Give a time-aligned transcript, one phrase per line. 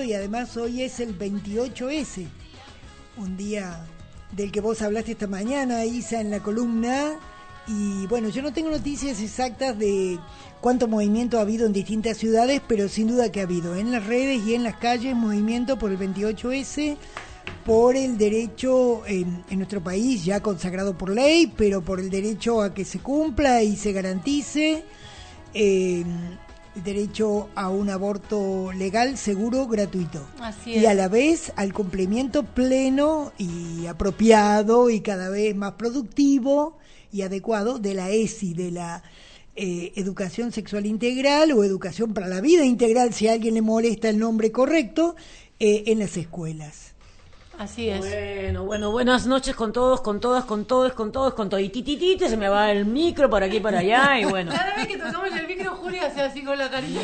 [0.00, 2.26] Y además hoy es el 28S,
[3.18, 3.84] un día
[4.30, 7.18] del que vos hablaste esta mañana, Isa, en la columna.
[7.66, 10.18] Y bueno, yo no tengo noticias exactas de
[10.62, 14.06] cuánto movimiento ha habido en distintas ciudades, pero sin duda que ha habido en las
[14.06, 16.96] redes y en las calles movimiento por el 28S,
[17.66, 22.72] por el derecho en, nuestro país ya consagrado por ley, pero por el derecho a
[22.72, 24.84] que se cumpla y se garantice.
[25.52, 26.04] Eh,
[26.74, 30.26] derecho a un aborto legal, seguro, gratuito.
[30.40, 36.78] Así Y a la vez al cumplimiento pleno y apropiado y cada vez más productivo
[37.12, 39.02] y adecuado de la ESI, de la
[39.54, 44.08] eh, educación sexual integral o educación para la vida integral, si a alguien le molesta
[44.08, 45.14] el nombre correcto,
[45.60, 46.91] eh, en las escuelas.
[47.62, 48.00] Así es.
[48.00, 51.60] Bueno, bueno, buenas noches con todos, con todas, con todos, con todos, con todo.
[51.60, 54.50] Y tititite, se me va el micro para aquí y para allá, y bueno.
[54.56, 57.00] Cada vez que tocamos el micro, Julia hace así con la carita.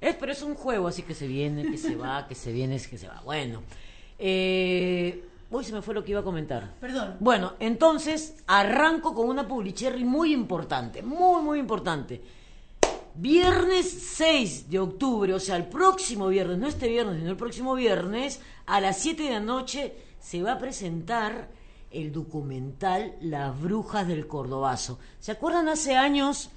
[0.00, 2.80] Es, pero es un juego, así que se viene, que se va, que se viene,
[2.80, 3.22] que se va.
[3.24, 3.62] Bueno,
[4.18, 6.72] eh, uy, se me fue lo que iba a comentar.
[6.80, 7.14] Perdón.
[7.20, 12.20] Bueno, entonces arranco con una publicherry muy importante, muy, muy importante.
[13.18, 13.86] Viernes
[14.16, 18.40] 6 de octubre, o sea, el próximo viernes, no este viernes, sino el próximo viernes,
[18.66, 21.48] a las 7 de la noche, se va a presentar
[21.90, 24.98] el documental Las Brujas del Cordobazo.
[25.18, 26.50] ¿Se acuerdan hace años,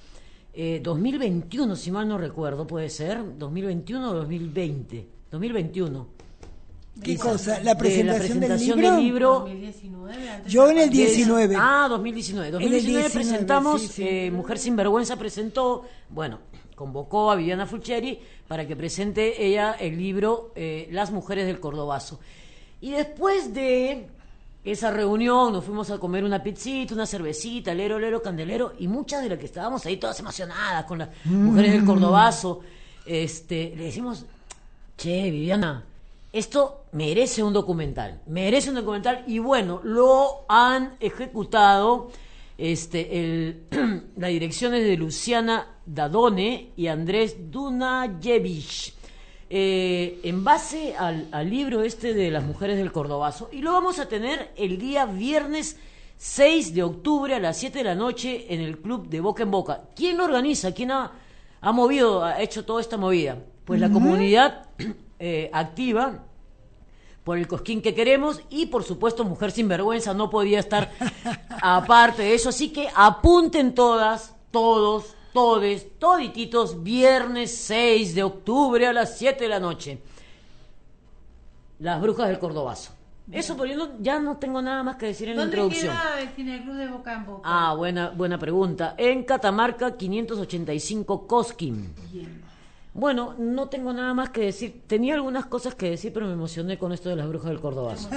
[0.53, 5.07] eh, 2021, si mal no recuerdo, puede ser, 2021 o 2020?
[5.31, 6.07] 2021.
[7.01, 7.61] ¿Qué cosa?
[7.63, 8.99] ¿La De presentación, presentación del del libro?
[8.99, 11.07] libro 2019, antes Yo en la el pandemia.
[11.15, 11.55] 19.
[11.57, 12.51] Ah, 2019.
[12.51, 14.03] 2019 19, presentamos, sí, sí.
[14.05, 16.39] eh, Mujer Sinvergüenza presentó, bueno,
[16.79, 18.17] convocó a Viviana Fulcheri
[18.47, 22.21] para que presente ella el libro eh, Las Mujeres del Cordobazo.
[22.79, 24.07] Y después de
[24.63, 29.21] esa reunión nos fuimos a comer una pizzita, una cervecita, lero, lero, candelero, y muchas
[29.21, 32.61] de las que estábamos ahí todas emocionadas con las mujeres del Cordobazo,
[33.05, 34.23] este, le decimos,
[34.95, 35.83] che, Viviana,
[36.31, 42.09] esto merece un documental, merece un documental y bueno, lo han ejecutado
[42.59, 43.63] este, el,
[44.17, 48.93] la dirección es de Luciana Dadone y Andrés Dunajevich.
[49.49, 53.97] eh, en base al, al libro este de las mujeres del Cordobazo y lo vamos
[53.97, 55.77] a tener el día viernes
[56.17, 59.51] 6 de octubre a las 7 de la noche en el club de Boca en
[59.51, 59.83] Boca.
[59.95, 60.73] ¿Quién lo organiza?
[60.73, 61.11] ¿Quién ha,
[61.61, 63.37] ha movido, ha hecho toda esta movida?
[63.65, 64.67] Pues la comunidad
[65.19, 66.25] eh, activa
[67.29, 70.89] por el cosquín que queremos y por supuesto Mujer sin vergüenza no podía estar
[71.61, 78.93] aparte de eso, así que apunten todas, todos, todes, todititos, viernes 6 de octubre a
[78.93, 80.01] las 7 de la noche.
[81.77, 82.93] Las brujas del Cordobazo.
[83.31, 85.95] Eso, pero yo no- ya no tengo nada más que decir en la ¿Dónde introducción.
[85.95, 87.41] queda el cineclub de Boca en Boca?
[87.45, 88.95] Ah, buena, buena pregunta.
[88.97, 91.93] En Catamarca 585 Cosquín.
[92.99, 94.81] Bueno, no tengo nada más que decir.
[94.87, 98.09] Tenía algunas cosas que decir, pero me emocioné con esto de las brujas del Cordobazo.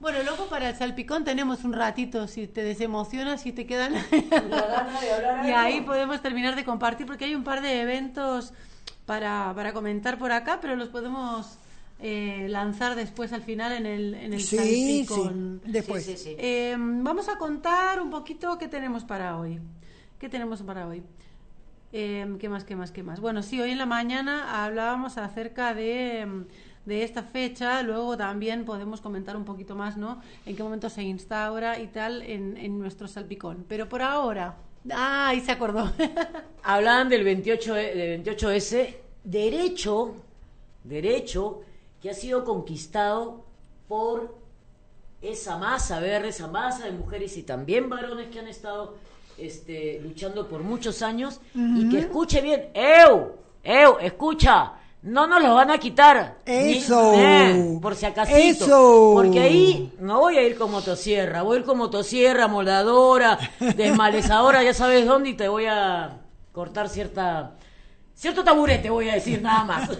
[0.00, 3.94] Bueno, luego para el salpicón tenemos un ratito, si te desemocionas, si te quedan...
[5.46, 8.52] y ahí podemos terminar de compartir, porque hay un par de eventos
[9.06, 11.58] para, para comentar por acá, pero los podemos
[12.00, 15.60] eh, lanzar después al final en el, en el Sí, salpicón.
[15.64, 15.70] sí.
[15.72, 16.04] Después.
[16.04, 16.36] Sí, sí, sí.
[16.38, 19.60] Eh, vamos a contar un poquito qué tenemos para hoy.
[20.18, 21.02] ¿Qué tenemos para hoy?
[21.92, 23.20] Eh, ¿Qué más, qué más, qué más?
[23.20, 26.46] Bueno, sí, hoy en la mañana hablábamos acerca de, em,
[26.84, 30.20] de esta fecha, luego también podemos comentar un poquito más, ¿no?
[30.44, 33.64] En qué momento se instaura y tal en, en nuestro salpicón.
[33.68, 34.56] Pero por ahora...
[34.90, 35.90] Ah, ahí se acordó.
[36.62, 38.94] Hablaban del 28, e- del 28S,
[39.24, 40.14] derecho,
[40.84, 41.62] derecho
[42.00, 43.44] que ha sido conquistado
[43.88, 44.36] por
[45.20, 48.96] esa masa verde, esa masa de mujeres y también varones que han estado
[49.38, 53.36] este, luchando por muchos años y que escuche bien, ¡Eu!
[53.64, 53.98] ¡Eu!
[54.00, 54.72] ¡Escucha!
[55.00, 56.38] No nos los van a quitar.
[56.44, 57.12] Ni- Eso.
[57.16, 58.32] eh, por si acaso.
[58.34, 59.12] Eso.
[59.14, 63.38] Porque ahí no voy a ir con motosierra, voy a ir con motosierra, moldadora,
[63.76, 66.18] desmalezadora, ya sabes dónde, y te voy a
[66.52, 67.52] cortar cierta
[68.14, 69.88] cierto taburete, voy a decir nada más.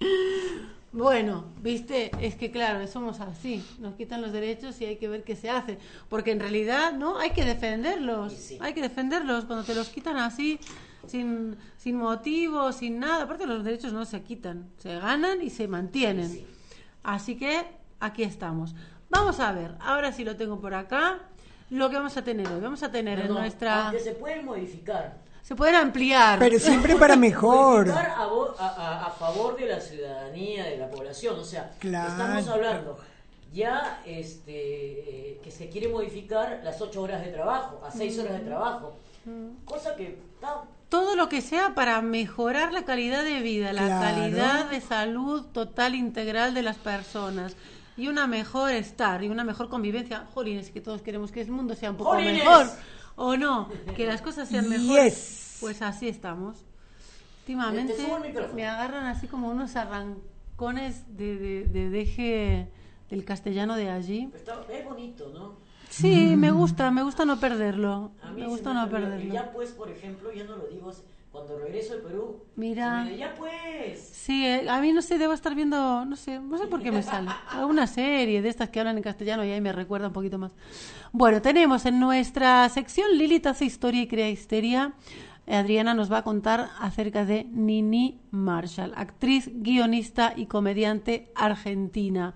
[0.92, 5.22] Bueno, viste, es que claro, somos así, nos quitan los derechos y hay que ver
[5.22, 5.78] qué se hace,
[6.08, 7.16] porque en realidad, ¿no?
[7.18, 10.58] Hay que defenderlos, Sí, hay que defenderlos, cuando te los quitan así,
[11.06, 13.22] sin, sin motivo, sin nada.
[13.24, 16.44] Aparte los derechos no se quitan, se ganan y se mantienen.
[17.04, 17.66] Así que
[18.00, 18.74] aquí estamos.
[19.10, 21.20] Vamos a ver, ahora sí lo tengo por acá,
[21.70, 22.60] lo que vamos a tener hoy.
[22.60, 23.86] Vamos a tener No, en no, nuestra...
[23.86, 25.18] Aunque se pueden modificar.
[25.42, 26.38] Se pueden ampliar.
[26.38, 27.90] Pero siempre para mejor.
[27.90, 31.38] A, a- a- a favor de la ciudadanía, de la población.
[31.38, 32.10] O sea, Claro.
[32.10, 32.98] estamos hablando
[33.52, 34.52] ya este,
[35.32, 38.94] eh, que se quiere modificar las ocho horas de trabajo, a seis horas de trabajo.
[39.64, 44.00] Cosa que está todo lo que sea para mejorar la calidad de vida, la Claro.
[44.16, 47.54] calidad de salud total integral de las personas
[47.96, 50.26] y una mejor estar y una mejor convivencia.
[50.34, 52.44] Jolines, que todos queremos que el mundo sea un poco ¡Jolines!
[52.44, 52.66] mejor
[53.22, 55.14] o no, que las cosas sean mejores.
[55.14, 55.58] Yes.
[55.60, 56.64] Pues así estamos.
[57.40, 58.54] Últimamente Te subo el micrófono.
[58.54, 62.68] me agarran así como unos arrancones de, de, de deje
[63.10, 64.30] del castellano de allí.
[64.34, 65.54] Está- es bonito, ¿no?
[65.90, 68.12] Sí, me gusta, me gusta no perderlo.
[68.22, 69.26] A mí Me gusta me no perderlo.
[69.26, 70.90] Y ya pues, por ejemplo, ya no lo digo,
[71.32, 73.04] cuando regreso al Perú, Mira.
[73.04, 74.00] me- ya pues.
[74.12, 76.90] Sí, eh, a mí no sé, debo estar viendo, no sé, no sé por qué
[76.92, 77.30] me sale.
[77.52, 80.52] Alguna serie de estas que hablan en castellano y ahí me recuerda un poquito más.
[81.12, 84.92] Bueno, tenemos en nuestra sección Lilith hace historia y crea histeria.
[85.46, 92.34] Eh, Adriana nos va a contar acerca de Nini Marshall, actriz, guionista y comediante argentina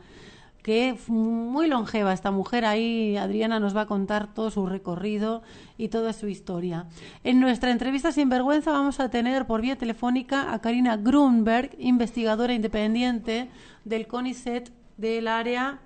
[0.64, 2.64] que muy longeva esta mujer.
[2.64, 5.42] Ahí Adriana nos va a contar todo su recorrido
[5.76, 6.86] y toda su historia.
[7.22, 12.54] En nuestra entrevista sin vergüenza vamos a tener por vía telefónica a Karina Grunberg, investigadora
[12.54, 13.50] independiente
[13.84, 15.80] del CONICET del área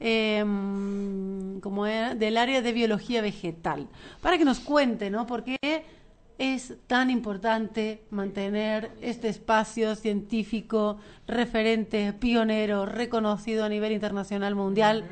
[0.00, 3.88] em, como del área de biología vegetal,
[4.22, 5.26] para que nos cuente, ¿no?
[5.26, 5.58] ¿Por qué
[6.38, 15.04] es tan importante mantener este espacio científico referente, pionero, reconocido a nivel internacional mundial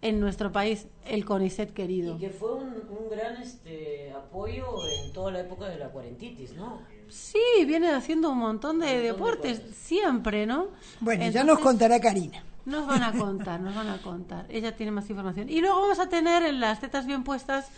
[0.00, 2.16] en nuestro país, el CONICET querido?
[2.16, 4.66] Y que fue un, un gran este, apoyo
[5.02, 6.82] en toda la época de la cuarentitis, ¿no?
[7.08, 10.68] Sí, viene haciendo un montón de Un montón de deportes, siempre, ¿no?
[11.00, 12.42] Bueno, ya nos contará Karina.
[12.66, 14.46] Nos van a contar, nos van a contar.
[14.48, 15.50] Ella tiene más información.
[15.50, 17.68] Y luego vamos a tener en las tetas bien puestas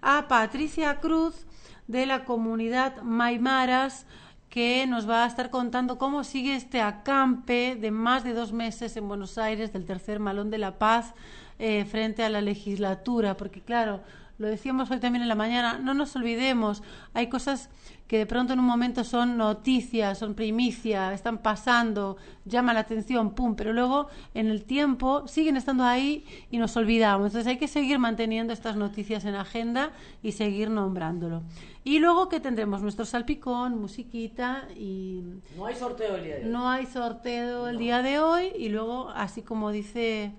[0.00, 1.46] a Patricia Cruz
[1.86, 4.06] de la comunidad Maimaras
[4.48, 8.96] que nos va a estar contando cómo sigue este acampe de más de dos meses
[8.96, 11.14] en Buenos Aires del tercer Malón de la Paz
[11.58, 14.02] eh, frente a la legislatura, porque claro,
[14.38, 16.82] lo decíamos hoy también en la mañana, no nos olvidemos,
[17.14, 17.70] hay cosas
[18.06, 23.34] que de pronto en un momento son noticias, son primicia, están pasando, llama la atención,
[23.34, 27.28] pum, pero luego en el tiempo siguen estando ahí y nos olvidamos.
[27.28, 29.90] Entonces hay que seguir manteniendo estas noticias en agenda
[30.22, 31.42] y seguir nombrándolo.
[31.82, 35.22] Y luego que tendremos nuestro salpicón, musiquita y
[35.56, 36.50] No hay sorteo el día de hoy.
[36.50, 40.32] no hay sorteo el día de hoy y luego, así como dice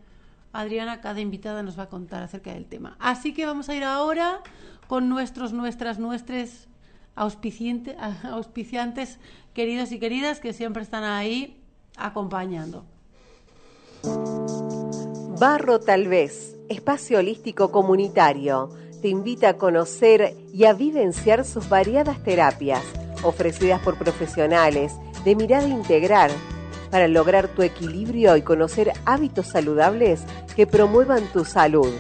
[0.54, 2.96] Adriana, cada invitada nos va a contar acerca del tema.
[3.00, 4.42] Así que vamos a ir ahora
[4.88, 6.68] con nuestros, nuestras, nuestros
[7.16, 9.20] auspiciante- auspiciantes
[9.54, 11.62] queridos y queridas que siempre están ahí
[11.98, 12.86] acompañando.
[15.40, 18.70] Barro Tal vez, espacio holístico comunitario,
[19.02, 22.82] te invita a conocer y a vivenciar sus variadas terapias
[23.24, 24.94] ofrecidas por profesionales
[25.24, 26.32] de mirada integral
[26.90, 30.24] para lograr tu equilibrio y conocer hábitos saludables
[30.56, 31.92] que promuevan tu salud.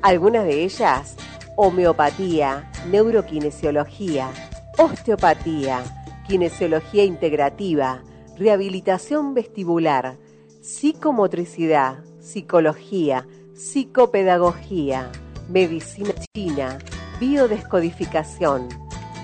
[0.00, 1.16] Algunas de ellas,
[1.56, 4.30] homeopatía, neuroquinesiología,
[4.78, 5.82] osteopatía,
[6.26, 8.02] kinesiología integrativa,
[8.38, 10.16] rehabilitación vestibular,
[10.60, 15.10] psicomotricidad, psicología, psicopedagogía,
[15.48, 16.78] medicina china,
[17.20, 18.68] biodescodificación,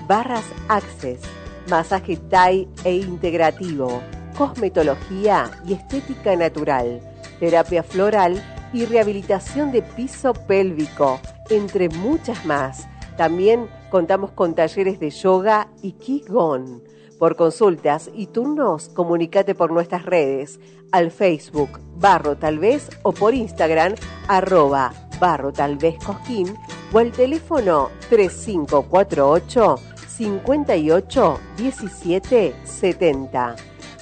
[0.06, 1.20] barras access,
[1.70, 4.02] masaje Thai e integrativo,
[4.38, 7.00] cosmetología y estética natural,
[7.40, 8.40] terapia floral
[8.72, 11.18] y rehabilitación de piso pélvico,
[11.50, 12.86] entre muchas más.
[13.16, 16.82] También contamos con talleres de yoga y Qigong.
[17.18, 20.60] Por consultas y turnos, comunícate por nuestras redes,
[20.92, 23.96] al Facebook Barro Tal vez o por Instagram
[24.28, 26.54] arroba Barro Tal vez Cosquín
[26.92, 29.74] o al teléfono 3548
[30.06, 33.56] 58 17 70.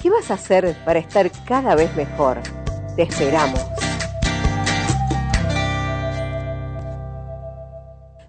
[0.07, 2.39] ¿Qué vas a hacer para estar cada vez mejor?
[2.95, 3.61] Te esperamos.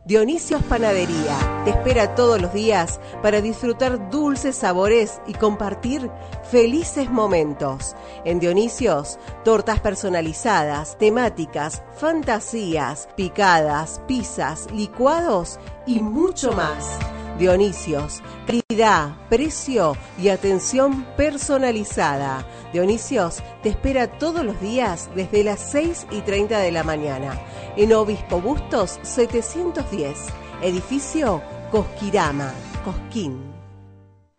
[0.08, 6.10] Dionisios Panadería te espera todos los días para disfrutar dulces sabores y compartir
[6.50, 7.94] felices momentos.
[8.24, 16.98] En Dionisios, tortas personalizadas, temáticas, fantasías, picadas, pizzas, licuados y mucho más.
[17.38, 22.48] Dionisios, calidad, precio y atención personalizada.
[22.72, 27.38] Dionisios te espera todos los días desde las 6 y 30 de la mañana
[27.78, 30.26] en Obispo Bustos 710,
[30.64, 32.52] edificio Cosquirama,
[32.84, 33.40] Cosquín.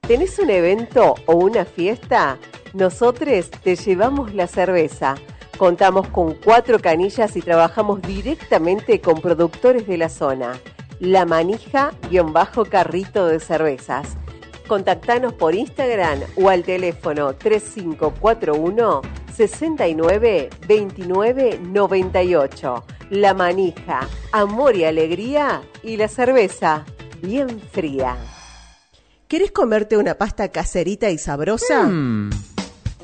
[0.01, 2.37] ¿Tenés un evento o una fiesta?
[2.75, 5.15] Nosotros te llevamos la cerveza.
[5.57, 10.59] Contamos con cuatro canillas y trabajamos directamente con productores de la zona.
[10.99, 14.17] La manija-carrito de cervezas.
[14.69, 19.01] Contactanos por Instagram o al teléfono 3541
[19.35, 22.85] 69 29 98.
[23.11, 26.85] La manija, amor y alegría y la cerveza
[27.23, 28.17] bien fría.
[29.27, 31.85] ¿Querés comerte una pasta caserita y sabrosa?
[31.85, 32.31] Mm.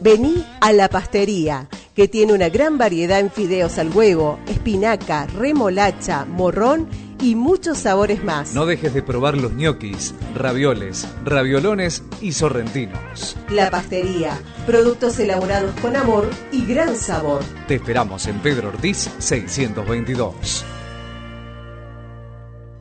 [0.00, 6.26] Vení a la pastería, que tiene una gran variedad en fideos al huevo, espinaca, remolacha,
[6.26, 7.03] morrón y
[7.34, 8.54] muchos sabores más.
[8.54, 13.36] No dejes de probar los ñoquis, ravioles, raviolones y sorrentinos.
[13.48, 17.42] La pastería, productos elaborados con amor y gran sabor.
[17.66, 20.64] Te esperamos en Pedro Ortiz 622.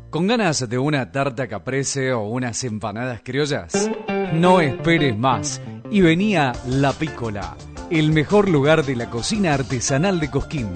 [0.10, 3.90] ¿Con ganas de una tarta caprese o unas empanadas criollas?
[4.34, 5.60] No esperes más
[5.90, 7.56] y venía La Pícola,
[7.90, 10.70] el mejor lugar de la cocina artesanal de Cosquín.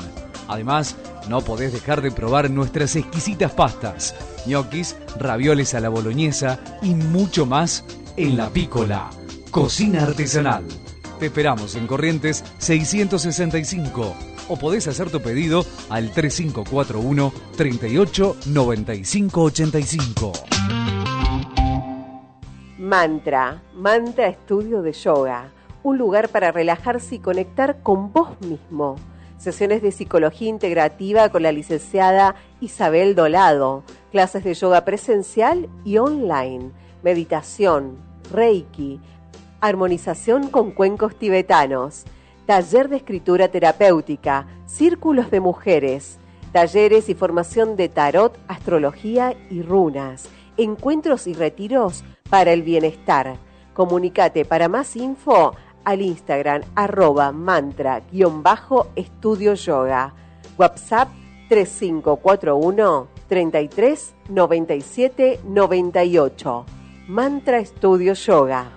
[0.47, 0.95] Además,
[1.29, 4.15] no podés dejar de probar nuestras exquisitas pastas,
[4.45, 9.09] ñoquis, ravioles a la boloñesa y mucho más en La Pícola,
[9.51, 10.65] cocina artesanal.
[11.19, 14.15] Te esperamos en Corrientes 665
[14.49, 20.31] o podés hacer tu pedido al 3541 38 95 85.
[22.77, 25.51] Mantra, Mantra Estudio de Yoga,
[25.83, 28.95] un lugar para relajarse y conectar con vos mismo.
[29.37, 36.71] Sesiones de psicología integrativa con la licenciada Isabel Dolado, clases de yoga presencial y online,
[37.03, 37.97] meditación,
[38.31, 38.99] reiki,
[39.61, 42.05] armonización con cuencos tibetanos,
[42.47, 46.17] taller de escritura terapéutica, círculos de mujeres,
[46.51, 53.37] talleres y formación de tarot, astrología y runas, encuentros y retiros para el bienestar.
[53.75, 55.53] Comunicate para más info
[55.87, 60.13] al Instagram arroba mantra-estudio yoga.
[60.57, 61.07] WhatsApp
[61.47, 66.65] 3541 33 97 98.
[67.07, 68.69] Mantra Estudio Yoga.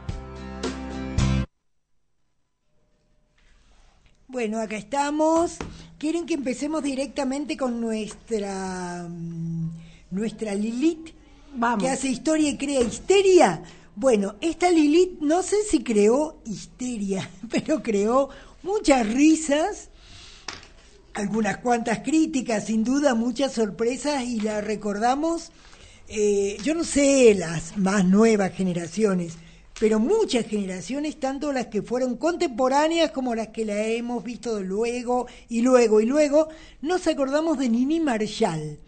[4.28, 5.56] Bueno, acá estamos.
[5.98, 9.68] ¿Quieren que empecemos directamente con nuestra mm,
[10.12, 11.12] nuestra Lilith?
[11.56, 11.82] Vamos.
[11.82, 13.64] Que hace historia y crea histeria.
[14.00, 18.30] Bueno, esta Lilith no sé si creó histeria, pero creó
[18.62, 19.90] muchas risas,
[21.12, 25.52] algunas cuantas críticas, sin duda muchas sorpresas y la recordamos,
[26.09, 29.35] eh, yo no sé las más nuevas generaciones,
[29.78, 35.26] pero muchas generaciones, tanto las que fueron contemporáneas como las que la hemos visto luego
[35.50, 36.49] y luego y luego,
[36.80, 38.80] nos acordamos de Nini Marshall,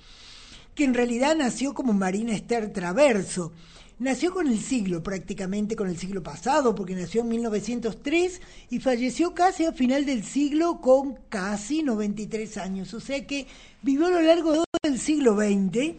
[0.75, 3.53] que en realidad nació como Marina Esther Traverso.
[3.99, 9.35] Nació con el siglo, prácticamente con el siglo pasado, porque nació en 1903 y falleció
[9.35, 12.95] casi a final del siglo con casi 93 años.
[12.95, 13.47] O sea que
[13.83, 15.97] vivió a lo largo de todo el siglo XX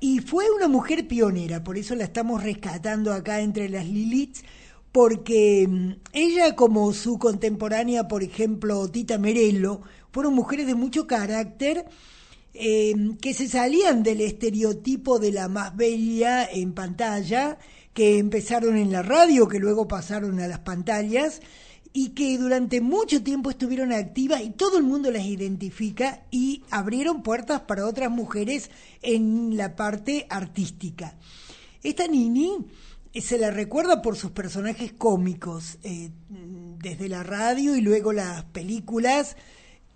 [0.00, 4.42] y fue una mujer pionera, por eso la estamos rescatando acá entre las Liliths,
[4.92, 11.84] porque mm, ella como su contemporánea, por ejemplo, Tita Merello, fueron mujeres de mucho carácter
[12.54, 17.58] eh, que se salían del estereotipo de la más bella en pantalla,
[17.94, 21.40] que empezaron en la radio, que luego pasaron a las pantallas
[21.92, 27.22] y que durante mucho tiempo estuvieron activas y todo el mundo las identifica y abrieron
[27.22, 28.70] puertas para otras mujeres
[29.02, 31.16] en la parte artística.
[31.82, 32.58] Esta Nini
[33.12, 36.10] eh, se la recuerda por sus personajes cómicos, eh,
[36.78, 39.36] desde la radio y luego las películas,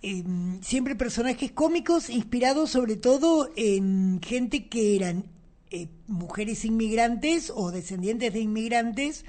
[0.07, 0.23] eh,
[0.61, 5.25] siempre personajes cómicos inspirados sobre todo en gente que eran
[5.71, 9.25] eh, mujeres inmigrantes o descendientes de inmigrantes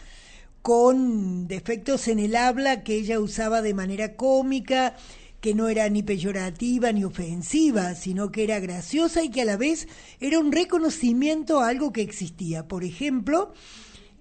[0.62, 4.98] con defectos en el habla que ella usaba de manera cómica,
[5.40, 9.56] que no era ni peyorativa ni ofensiva, sino que era graciosa y que a la
[9.56, 9.88] vez
[10.20, 12.68] era un reconocimiento a algo que existía.
[12.68, 13.54] Por ejemplo,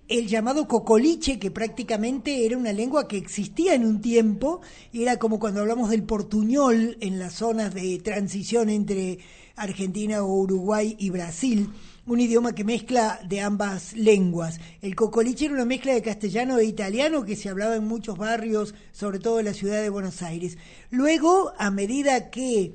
[0.08, 4.60] el llamado cocoliche, que prácticamente era una lengua que existía en un tiempo,
[4.92, 9.18] era como cuando hablamos del portuñol en las zonas de transición entre
[9.56, 11.70] Argentina o Uruguay y Brasil
[12.06, 14.60] un idioma que mezcla de ambas lenguas.
[14.82, 18.74] El cocoliche era una mezcla de castellano e italiano que se hablaba en muchos barrios,
[18.92, 20.58] sobre todo en la ciudad de Buenos Aires.
[20.90, 22.74] Luego, a medida que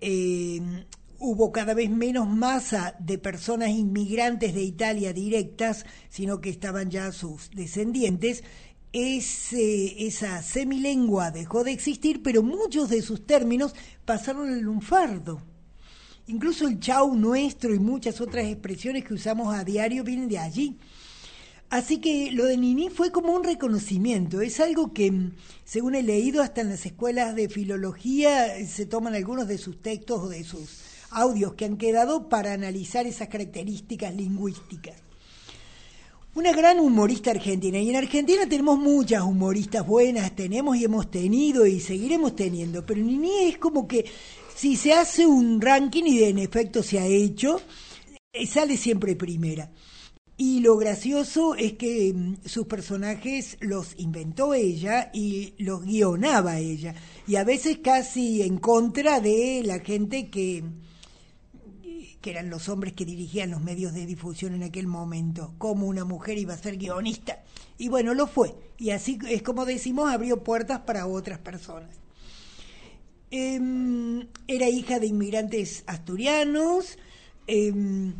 [0.00, 0.62] eh,
[1.18, 7.12] hubo cada vez menos masa de personas inmigrantes de Italia directas, sino que estaban ya
[7.12, 8.44] sus descendientes,
[8.92, 15.42] ese, esa semilengua dejó de existir, pero muchos de sus términos pasaron al lunfardo.
[16.26, 20.78] Incluso el chau nuestro y muchas otras expresiones que usamos a diario vienen de allí.
[21.70, 25.32] Así que lo de Nini fue como un reconocimiento, es algo que, mm,
[25.64, 29.82] según he leído, hasta en las escuelas de filología eh, se toman algunos de sus
[29.82, 30.83] textos o de sus
[31.14, 34.96] audios que han quedado para analizar esas características lingüísticas.
[36.34, 41.64] Una gran humorista argentina, y en Argentina tenemos muchas humoristas buenas, tenemos y hemos tenido
[41.64, 44.04] y seguiremos teniendo, pero Nini es como que
[44.54, 47.60] si se hace un ranking, y en efecto se ha hecho,
[48.32, 49.70] eh, sale siempre primera.
[50.36, 56.94] Y lo gracioso es que mm, sus personajes los inventó ella y los guionaba ella.
[57.28, 60.64] Y a veces casi en contra de la gente que,
[62.24, 65.52] que eran los hombres que dirigían los medios de difusión en aquel momento.
[65.58, 67.42] Como una mujer iba a ser guionista.
[67.76, 68.54] Y bueno, lo fue.
[68.78, 71.90] Y así es como decimos, abrió puertas para otras personas.
[73.30, 76.96] Em, era hija de inmigrantes asturianos.
[77.46, 78.14] Em,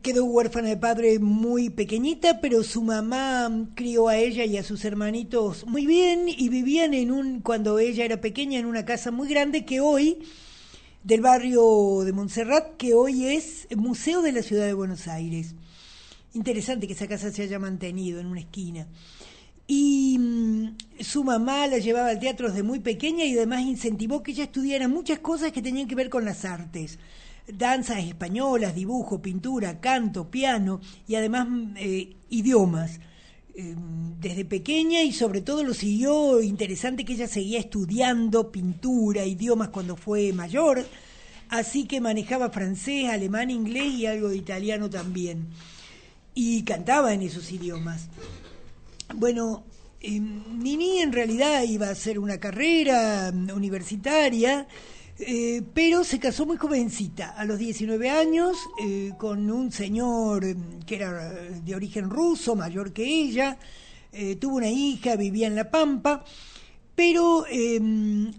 [0.00, 4.84] quedó huérfana de padre muy pequeñita, pero su mamá crió a ella y a sus
[4.84, 9.28] hermanitos muy bien y vivían en un cuando ella era pequeña en una casa muy
[9.28, 10.18] grande que hoy
[11.02, 15.54] del barrio de Montserrat, que hoy es Museo de la Ciudad de Buenos Aires.
[16.34, 18.86] Interesante que esa casa se haya mantenido en una esquina.
[19.66, 24.32] Y mm, su mamá la llevaba al teatro desde muy pequeña y además incentivó que
[24.32, 26.98] ella estudiara muchas cosas que tenían que ver con las artes
[27.52, 33.00] danzas españolas, dibujo, pintura, canto, piano y además eh, idiomas.
[33.60, 39.70] Em, desde pequeña y sobre todo lo siguió interesante que ella seguía estudiando pintura, idiomas
[39.70, 40.86] cuando fue mayor,
[41.48, 45.48] así que manejaba francés, alemán, inglés y algo de italiano también.
[46.36, 48.06] Y cantaba en esos idiomas.
[49.16, 49.64] Bueno,
[50.00, 54.68] em, Nini en realidad iba a hacer una carrera universitaria,
[55.20, 60.56] eh, pero se casó muy jovencita, a los 19 años, eh, con un señor eh,
[60.86, 63.58] que era de origen ruso, mayor que ella,
[64.40, 66.24] tuvo una hija, vivía en La Pampa,
[66.94, 68.32] pero em,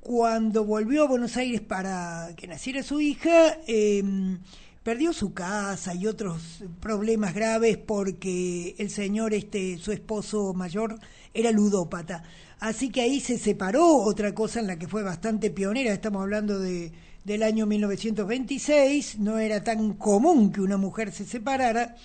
[0.00, 4.38] cuando volvió a Buenos Aires para que naciera su hija, em,
[4.82, 10.98] perdió su casa y otros problemas graves porque el señor, este, su esposo mayor,
[11.32, 12.22] era ludópata.
[12.60, 16.58] Así que ahí se separó, otra cosa en la que fue bastante pionera, estamos hablando
[16.58, 16.92] de,
[17.24, 21.96] del año 1926, no era tan común que una mujer se separara.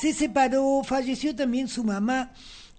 [0.00, 2.32] Se separó, falleció también su mamá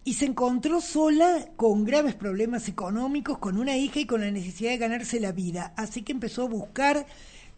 [0.03, 4.71] y se encontró sola con graves problemas económicos, con una hija y con la necesidad
[4.71, 5.73] de ganarse la vida.
[5.75, 7.05] Así que empezó a buscar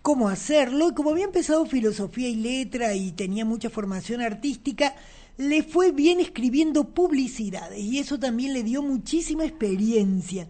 [0.02, 4.96] cómo hacerlo y como había empezado filosofía y letra y tenía mucha formación artística,
[5.42, 10.48] le fue bien escribiendo publicidades y eso también le dio muchísima experiencia.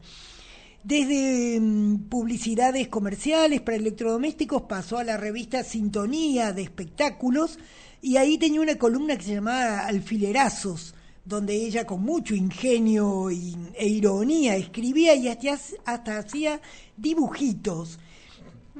[0.83, 7.57] Desde mm, publicidades comerciales para electrodomésticos pasó a la revista Sintonía de espectáculos
[8.01, 13.87] y ahí tenía una columna que se llamaba Alfilerazos, donde ella con mucho ingenio e
[13.87, 16.59] ironía escribía y hasta, hasta hacía
[16.97, 17.97] dibujitos.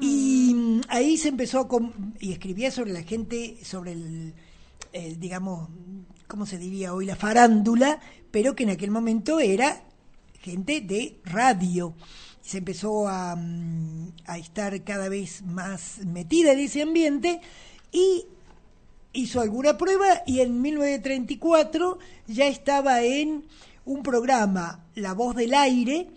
[0.01, 1.69] Y mm, ahí se empezó a...
[2.19, 4.33] y escribía sobre la gente, sobre el
[4.93, 5.69] eh, digamos,
[6.27, 7.05] ¿cómo se diría hoy?
[7.05, 7.99] La farándula,
[8.31, 9.83] pero que en aquel momento era
[10.39, 11.93] gente de radio.
[12.41, 17.41] Se empezó a, mm, a estar cada vez más metida en ese ambiente
[17.91, 18.25] y
[19.13, 23.45] hizo alguna prueba y en 1934 ya estaba en
[23.85, 26.09] un programa, La Voz del Aire,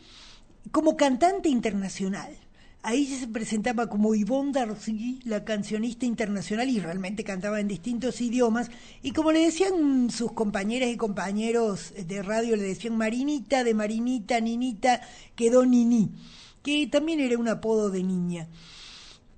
[0.70, 2.36] como cantante internacional.
[2.86, 8.70] Ahí se presentaba como Yvonne Darcy, la cancionista internacional, y realmente cantaba en distintos idiomas.
[9.02, 14.38] Y como le decían sus compañeras y compañeros de radio, le decían Marinita, de Marinita,
[14.38, 15.00] Ninita,
[15.34, 16.10] quedó Nini,
[16.62, 18.48] que también era un apodo de niña.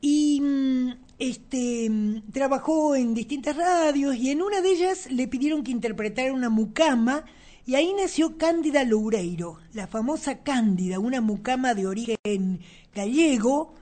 [0.01, 1.89] Y mm, este
[2.33, 7.25] trabajó en distintas radios y en una de ellas le pidieron que interpretara una mucama
[7.67, 12.61] y ahí nació Cándida Loureiro, la famosa Cándida, una mucama de origen
[12.95, 13.75] gallego,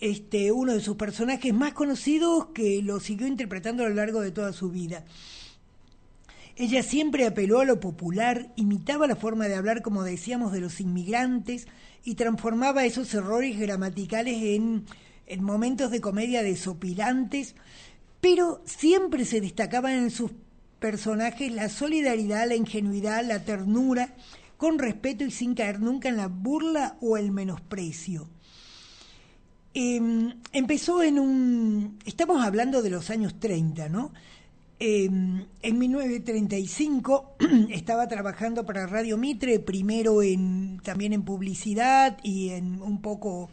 [0.00, 4.32] este, uno de sus personajes más conocidos que lo siguió interpretando a lo largo de
[4.32, 5.04] toda su vida.
[6.56, 10.80] Ella siempre apeló a lo popular, imitaba la forma de hablar, como decíamos, de los
[10.80, 11.68] inmigrantes
[12.02, 14.84] y transformaba esos errores gramaticales en,
[15.28, 17.54] en momentos de comedia desopilantes,
[18.20, 20.32] pero siempre se destacaban en sus
[20.78, 24.14] personajes la solidaridad, la ingenuidad, la ternura,
[24.56, 28.28] con respeto y sin caer nunca en la burla o el menosprecio.
[29.74, 31.98] Em, empezó en un...
[32.04, 34.12] Estamos hablando de los años 30, ¿no?
[34.80, 37.36] Em, en 1935
[37.70, 43.50] estaba trabajando para Radio Mitre, primero en, también en publicidad y en un poco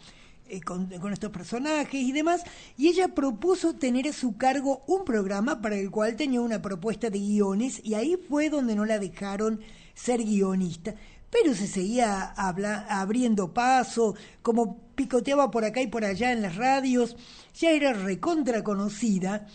[0.49, 2.43] eh, con, estos personajes y demás,
[2.77, 7.09] y ella propuso tener a su cargo un programa para el cual tenía una propuesta
[7.09, 9.61] de guiones, y ahí fue donde no la dejaron
[9.93, 10.95] ser guionista.
[11.29, 17.17] Pero se seguía abriendo paso, como picoteaba por acá y por allá en las radios,
[17.59, 19.47] ya era recontra conocida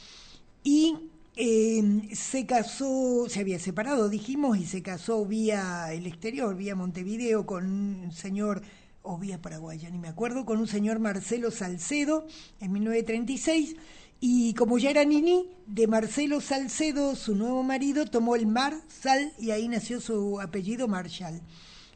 [0.62, 6.74] y eh, se casó, se había separado, dijimos, y se casó vía el exterior, vía
[6.74, 8.62] Montevideo, con un señor,
[9.02, 12.26] o vía Paraguay, ya ni me acuerdo, con un señor Marcelo Salcedo
[12.60, 13.76] en 1936.
[14.20, 19.32] Y como ya era Nini, de Marcelo Salcedo, su nuevo marido, tomó el Mar, Sal,
[19.38, 21.40] y ahí nació su apellido Marshall.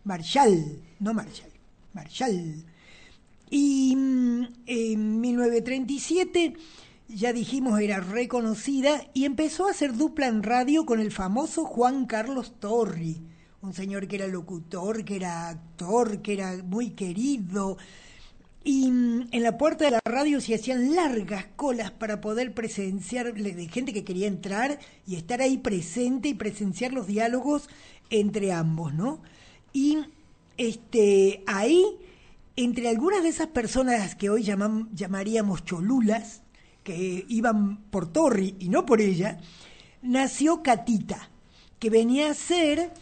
[0.04, 1.52] Marshall, no Marshall,
[1.92, 2.64] Marshall.
[3.50, 6.54] Y mm, en 1937,
[7.08, 12.06] ya dijimos, era reconocida y empezó a hacer dupla en radio con el famoso Juan
[12.06, 13.22] Carlos Torri,
[13.64, 17.78] un señor que era locutor, que era actor, que era muy querido.
[18.62, 23.32] Y mm, en la puerta de la radio se hacían largas colas para poder presenciar,
[23.32, 27.68] de gente que quería entrar y estar ahí presente y presenciar los diálogos
[28.10, 29.22] entre ambos, ¿no?
[29.72, 29.98] Y
[30.58, 31.84] este, ahí,
[32.56, 36.42] entre algunas de esas personas que hoy llamaríamos cholulas,
[36.82, 39.38] que iban por Torri y no por ella,
[40.02, 41.30] nació Catita,
[41.78, 42.92] que venía a ser,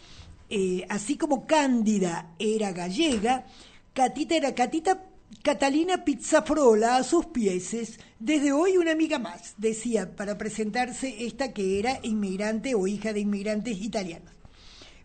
[0.49, 3.45] eh, así como Cándida era gallega,
[3.93, 5.05] Catita era Catita
[5.41, 11.79] Catalina Pizzafrola a sus pies, desde hoy una amiga más, decía, para presentarse esta que
[11.79, 14.31] era inmigrante o hija de inmigrantes italianos.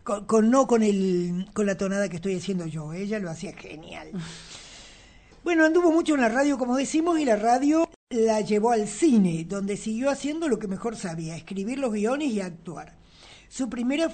[0.03, 3.53] Con, con- no con, el, con la tonada que estoy haciendo yo, ella lo hacía
[3.53, 4.11] genial.
[5.41, 9.45] Bueno, anduvo mucho en la radio, como decimos, y la radio la llevó al cine,
[9.47, 12.97] donde siguió haciendo lo que mejor sabía, escribir los guiones y actuar.
[13.47, 14.11] Su primera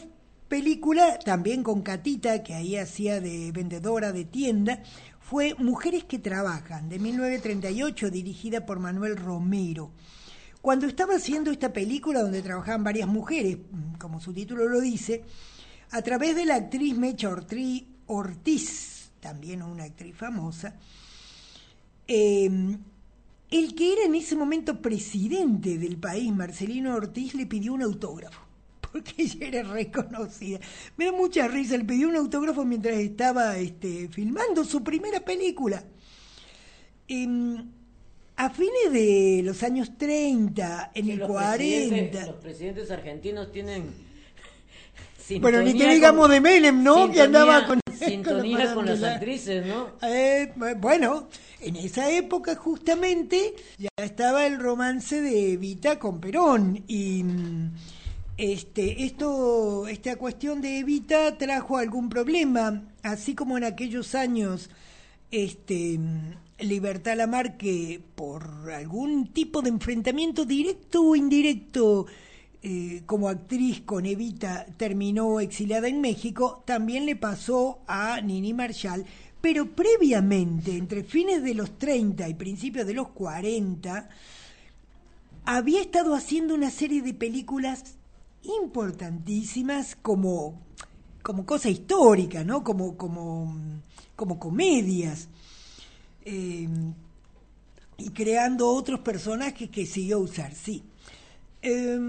[0.48, 4.82] película, también con Catita, que ahí hacía de vendedora de tienda,
[5.20, 9.92] fue Mujeres que Trabajan, de 1938, dirigida por Manuel Romero.
[10.62, 15.24] Cuando estaba haciendo esta película, donde trabajaban varias mujeres, mm, como su título lo dice,
[15.92, 20.76] a través de la actriz Mecha Ortiz, también una actriz famosa,
[22.08, 22.78] eh,
[23.50, 28.45] el que era en ese momento presidente del país, Marcelino Ortiz, le pidió un autógrafo,
[28.96, 30.60] porque ella era reconocida.
[30.96, 35.84] Me da mucha risa, le pidió un autógrafo mientras estaba este, filmando su primera película.
[37.10, 37.72] Em,
[38.38, 41.58] a fines de los años 30, en el los 40...
[41.58, 43.84] presidentes- los presidentes argentinos tienen.
[45.42, 47.12] Bueno, ni que digamos de Menem, ¿no?
[47.12, 49.88] Que andaba con- Sintonía con la con las actrices, ¿no?
[50.08, 51.30] Eh, bueno,
[51.62, 57.26] en esa época justamente ya estaba el romance de Evita con Perón y
[58.38, 64.70] este esto esta cuestión de Evita trajo algún problema, así como en aquellos años
[65.32, 66.00] este
[66.60, 72.08] Libertad Lamarque por algún tipo de enfrentamiento directo o indirecto
[72.62, 79.06] eh, como actriz con Evita terminó exiliada en México, también le pasó a Nini Marshall,
[79.40, 84.10] pero previamente, entre fines de los 30 y principios de los 40,
[85.46, 87.98] había estado haciendo una serie de películas
[88.60, 90.62] importantísimas como,
[91.22, 92.64] como cosa histórica, ¿no?
[92.64, 93.56] Como, como,
[94.16, 95.28] como comedias.
[96.24, 96.68] Eh,
[97.98, 100.84] y creando otros personajes que siguió a usar, sí.
[101.62, 102.00] Eh,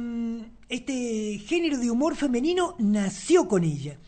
[0.69, 3.99] este género de humor femenino nació con ella.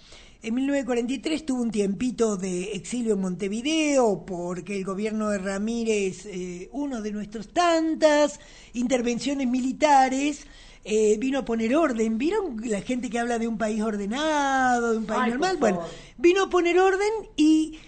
[0.41, 6.69] En 1943 tuvo un tiempito de exilio en Montevideo porque el gobierno de Ramírez, eh,
[6.71, 8.39] uno de nuestros tantas
[8.73, 10.47] intervenciones militares,
[10.85, 12.19] eh, vino a poner orden.
[12.19, 15.57] ¿Vieron la gente que habla de un país ordenado, de un país Ay, normal?
[15.59, 15.83] Bueno,
[16.17, 17.79] vino a poner orden y,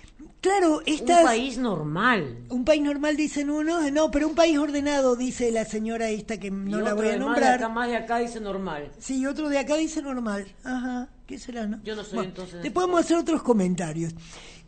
[0.41, 1.21] claro, estas...
[1.21, 2.39] Un país normal.
[2.49, 6.49] Un país normal dicen unos, no, pero un país ordenado dice la señora esta que
[6.49, 7.55] Y no la voy a de de nombrar.
[7.55, 8.91] acá, más de acá dice normal.
[8.99, 10.47] Sí, otro de acá dice normal.
[10.65, 11.83] Ajá, ¿qué será, no?
[11.83, 14.15] Yo no soy, entonces, Te podemos hacer otros comentarios.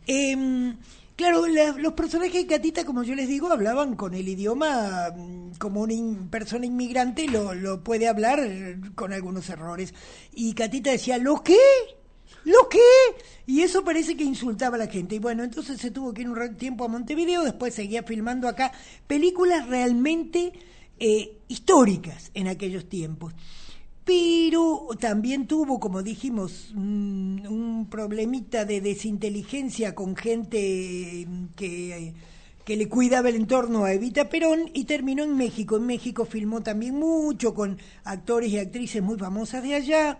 [0.05, 0.75] Em,
[1.15, 5.51] claro, la- los personajes de Catita, como yo les digo, hablaban con el idioma mm,
[5.57, 9.93] como una in- persona inmigrante lo, lo puede hablar eh, con algunos errores.
[10.33, 11.57] Y Catita decía, ¿lo qué?
[12.45, 12.79] ¿Lo qué?
[13.45, 15.15] Y eso parece que insultaba a la gente.
[15.15, 18.71] Y bueno, entonces se tuvo que ir un tiempo a Montevideo, después seguía filmando acá
[19.07, 20.51] películas realmente
[20.99, 23.33] eh, históricas en aquellos tiempos.
[24.05, 32.13] Pero también tuvo, como dijimos, un, un problemita de desinteligencia con gente que,
[32.65, 35.77] que le cuidaba el entorno a Evita Perón y terminó en México.
[35.77, 40.19] En México filmó también mucho con actores y actrices muy famosas de allá.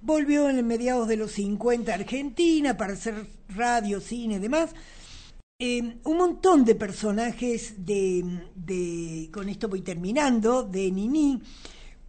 [0.00, 4.74] Volvió en mediados de los 50 a Argentina para hacer radio, cine y demás.
[5.58, 8.24] eh, un montón de personajes de,
[8.56, 11.40] de, con esto voy terminando, de Nini,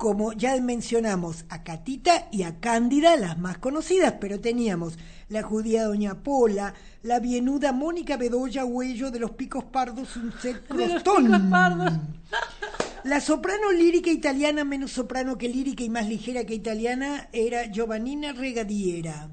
[0.03, 5.85] como ya mencionamos a Catita y a Cándida, las más conocidas, pero teníamos la judía
[5.85, 11.31] Doña Pola, la bienuda Mónica Bedoya Huello de los Picos Pardos, un set crostón.
[13.05, 18.33] La soprano lírica italiana, menos soprano que lírica y más ligera que italiana, era Giovannina
[18.33, 19.29] Regadiera.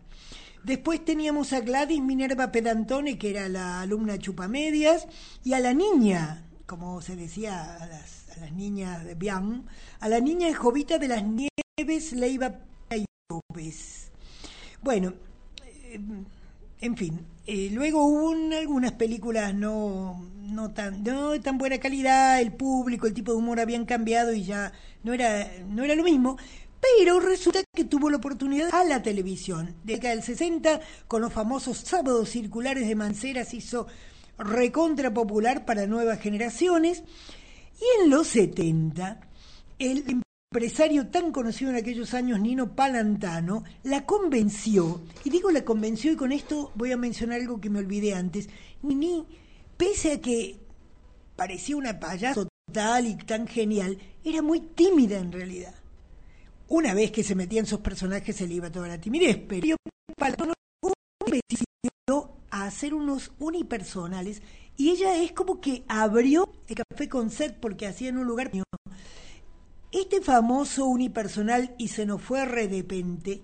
[0.63, 5.09] Después teníamos a Gladys Minerva Pedantone, que era la alumna chupamedias,
[5.43, 9.65] y a la niña, como se decía a las, a las niñas de Bian,
[10.01, 12.55] a la niña Jovita de las Nieves Leiva
[13.29, 14.11] López.
[14.83, 15.15] Bueno,
[15.65, 16.01] eh,
[16.81, 22.41] en fin, eh, luego hubo algunas películas no, no, tan, no de tan buena calidad,
[22.41, 26.05] el público, el tipo de humor habían cambiado y ya no era, no era lo
[26.05, 26.37] mismo,
[26.81, 29.75] pero resulta que tuvo la oportunidad a la televisión.
[29.85, 33.87] De década del 60, con los famosos sábados circulares de Mancera, hizo
[34.39, 37.03] recontra popular para nuevas generaciones.
[37.81, 39.21] Y en los 70,
[39.79, 46.13] el empresario tan conocido en aquellos años, Nino Palantano, la convenció, y digo la convenció
[46.13, 48.49] y con esto voy a mencionar algo que me olvidé antes,
[48.83, 49.27] Nini,
[49.77, 50.59] pese a que
[51.37, 55.75] parecía una payasa total y tan genial, era muy tímida en realidad.
[56.69, 59.77] Una vez que se metía en sus personajes se le iba toda la timidez, pero
[60.17, 60.53] Palantano
[61.27, 64.43] decidió a hacer unos unipersonales
[64.81, 68.51] y ella es como que abrió el café con set porque hacía en un lugar
[69.93, 73.43] este famoso unipersonal y se nos fue re repente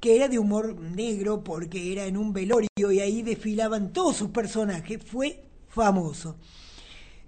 [0.00, 4.30] que era de humor negro porque era en un velorio y ahí desfilaban todos sus
[4.30, 6.36] personajes, fue famoso.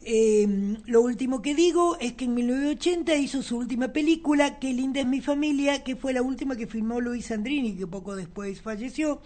[0.00, 5.00] Eh, lo último que digo es que en 1980 hizo su última película, Qué linda
[5.00, 9.20] es mi familia, que fue la última que filmó Luis Andrini, que poco después falleció.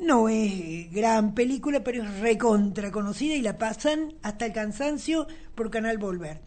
[0.00, 5.70] No es gran película, pero es recontra conocida y la pasan hasta el cansancio por
[5.70, 6.40] Canal Volver.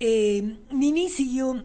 [0.00, 1.64] Eh, Nini siguió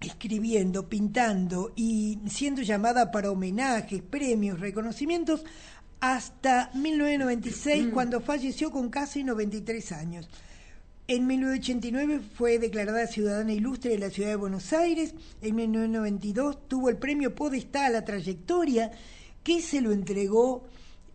[0.00, 5.44] escribiendo, pintando y siendo llamada para homenajes, premios, reconocimientos
[6.00, 7.90] hasta 1996, mm.
[7.90, 10.28] cuando falleció con casi 93 años.
[11.08, 15.14] En 1989 fue declarada ciudadana ilustre de la ciudad de Buenos Aires.
[15.42, 18.92] En 1992 tuvo el premio Podestá a la trayectoria,
[19.42, 20.64] que se lo entregó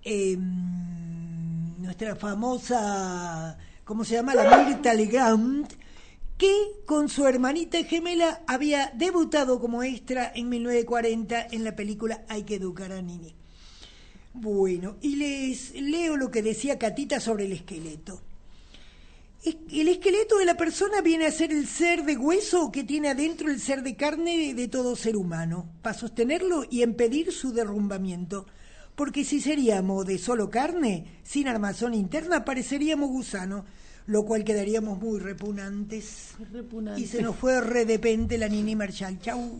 [0.03, 4.35] em, nuestra famosa, ¿cómo se llama?
[4.35, 5.67] La Mirta Legrand,
[6.37, 6.53] que
[6.85, 12.55] con su hermanita gemela había debutado como extra en 1940 en la película Hay que
[12.55, 13.35] educar a Nini.
[14.33, 18.21] Bueno, y les leo lo que decía Catita sobre el esqueleto.
[19.71, 23.49] El esqueleto de la persona viene a ser el ser de hueso que tiene adentro
[23.49, 28.45] el ser de carne de todo ser humano, para sostenerlo y impedir su derrumbamiento.
[28.95, 33.63] Porque si seríamos de solo carne, sin armazón interna, pareceríamos gusano,
[34.05, 36.35] lo cual quedaríamos muy repugnantes.
[36.97, 39.19] Y se nos fue re de la Nini Marshall.
[39.19, 39.59] Chau.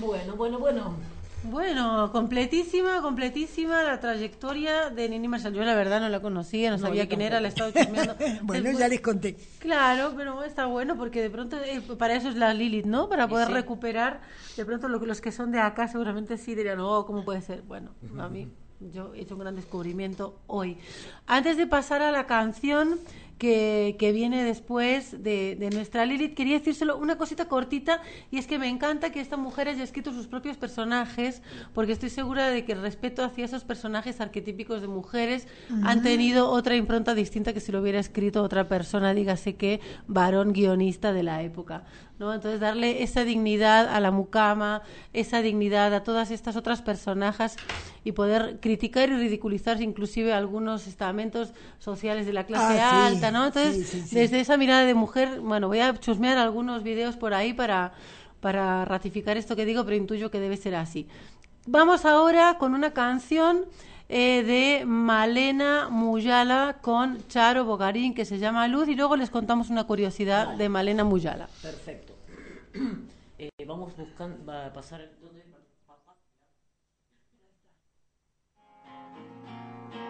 [0.00, 1.17] Bueno, bueno, bueno.
[1.44, 5.54] Bueno, completísima, completísima la trayectoria de Nini Marshall.
[5.54, 8.16] Yo la verdad no la conocía, no, sabía quién era, la estaba chismeando.
[8.42, 9.36] bueno, ya les conté.
[9.60, 13.08] Claro, pero está bueno porque de pronto, eh, para eso es la Lilith, ¿no?
[13.08, 14.20] Para poder recuperar,
[14.56, 17.62] de pronto lo, los que son de acá seguramente sí dirían, oh, ¿cómo puede ser?
[17.62, 18.48] Bueno, a mí
[18.92, 20.76] yo he hecho un gran descubrimiento hoy.
[21.26, 22.98] Antes de pasar a la canción,
[23.38, 26.34] que, que viene después de, de, nuestra Lilith.
[26.34, 30.12] Quería decírselo una cosita cortita y es que me encanta que esta mujer haya escrito
[30.12, 34.88] sus propios personajes porque estoy segura de que el respeto hacia esos personajes arquetípicos de
[34.88, 35.46] mujeres
[35.84, 40.52] han tenido otra impronta distinta que si lo hubiera escrito otra persona, dígase que varón
[40.52, 41.84] guionista de la época.
[42.18, 42.34] ¿No?
[42.34, 47.56] Entonces darle esa dignidad a la mucama, esa dignidad a todas estas otras personajes
[48.04, 53.46] y poder criticar y ridiculizar inclusive algunos estamentos sociales de la clase ah, alta, ¿no?
[53.46, 57.92] Entonces, desde esa mirada de mujer, bueno, voy a chusmear algunos videos por ahí para,
[58.40, 61.06] para ratificar esto que digo, pero intuyo que debe ser así.
[61.66, 63.66] Vamos ahora con una canción
[64.08, 69.68] eh, de Malena Muyala con Charo Bogarín que se llama Luz y luego les contamos
[69.68, 71.46] una curiosidad de Malena Muyala.
[71.60, 72.07] Perfecto.
[73.38, 75.00] Eh, vamos buscando, va a pasar...
[75.20, 75.44] ¿dónde?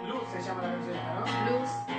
[0.07, 1.59] Luz se llama la canción, ¿no?
[1.59, 1.98] Luz.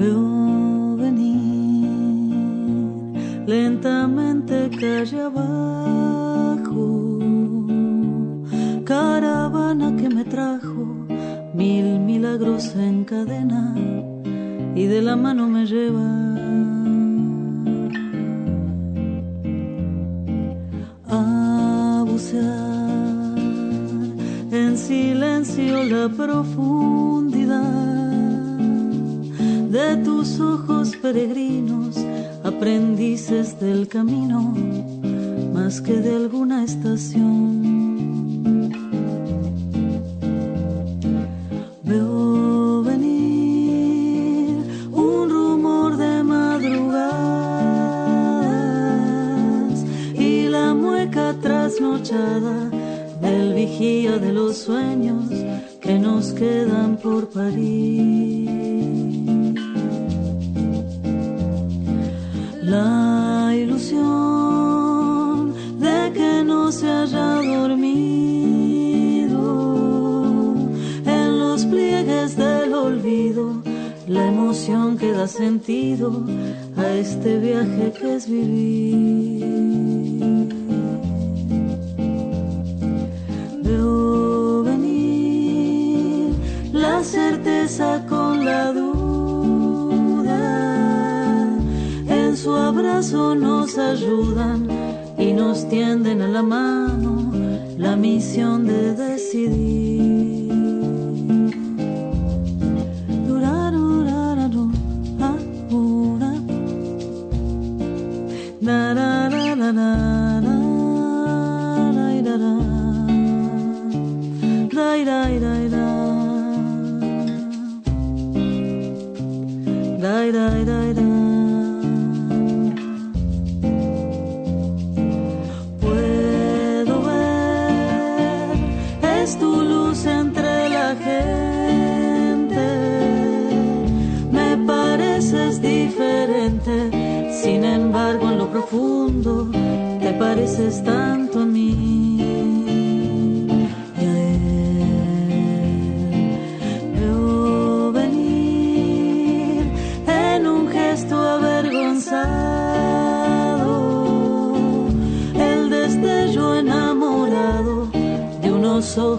[0.00, 1.10] Building
[3.46, 6.86] lentamente calle abajo.
[8.84, 10.84] Caravana que me trajo
[11.54, 13.74] mil milagros en cadena
[14.74, 16.10] y de la mano me lleva.
[21.08, 23.38] A bucear
[24.60, 26.89] en silencio la profundidad
[31.02, 31.96] peregrinos,
[32.44, 34.54] aprendices del camino,
[35.52, 38.70] más que de alguna estación.
[41.82, 44.58] Veo venir
[44.92, 47.04] un rumor de madrugadas
[50.14, 52.70] y la mueca trasnochada
[53.20, 55.24] del vigía de los sueños
[55.80, 57.19] que nos quedan por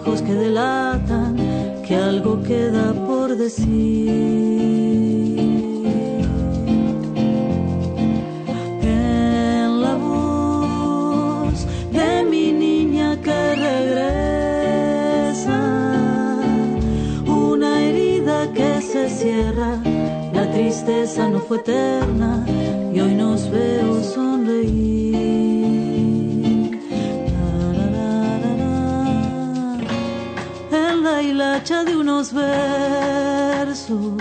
[0.02, 1.36] ojos que delatan
[1.86, 4.10] que algo queda por decir.
[8.82, 13.92] En la voz de mi niña que regresa,
[17.28, 19.78] una herida que se cierra,
[20.34, 22.46] la tristeza no fue eterna
[22.94, 25.01] y hoy nos veo sonreír.
[31.60, 34.14] De unos versos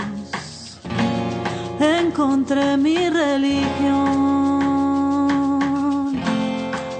[1.79, 4.19] encontré mi religión,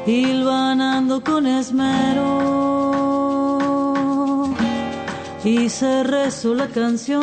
[0.08, 2.40] hilvanando con esmero,
[5.44, 7.22] y se rezó la canción.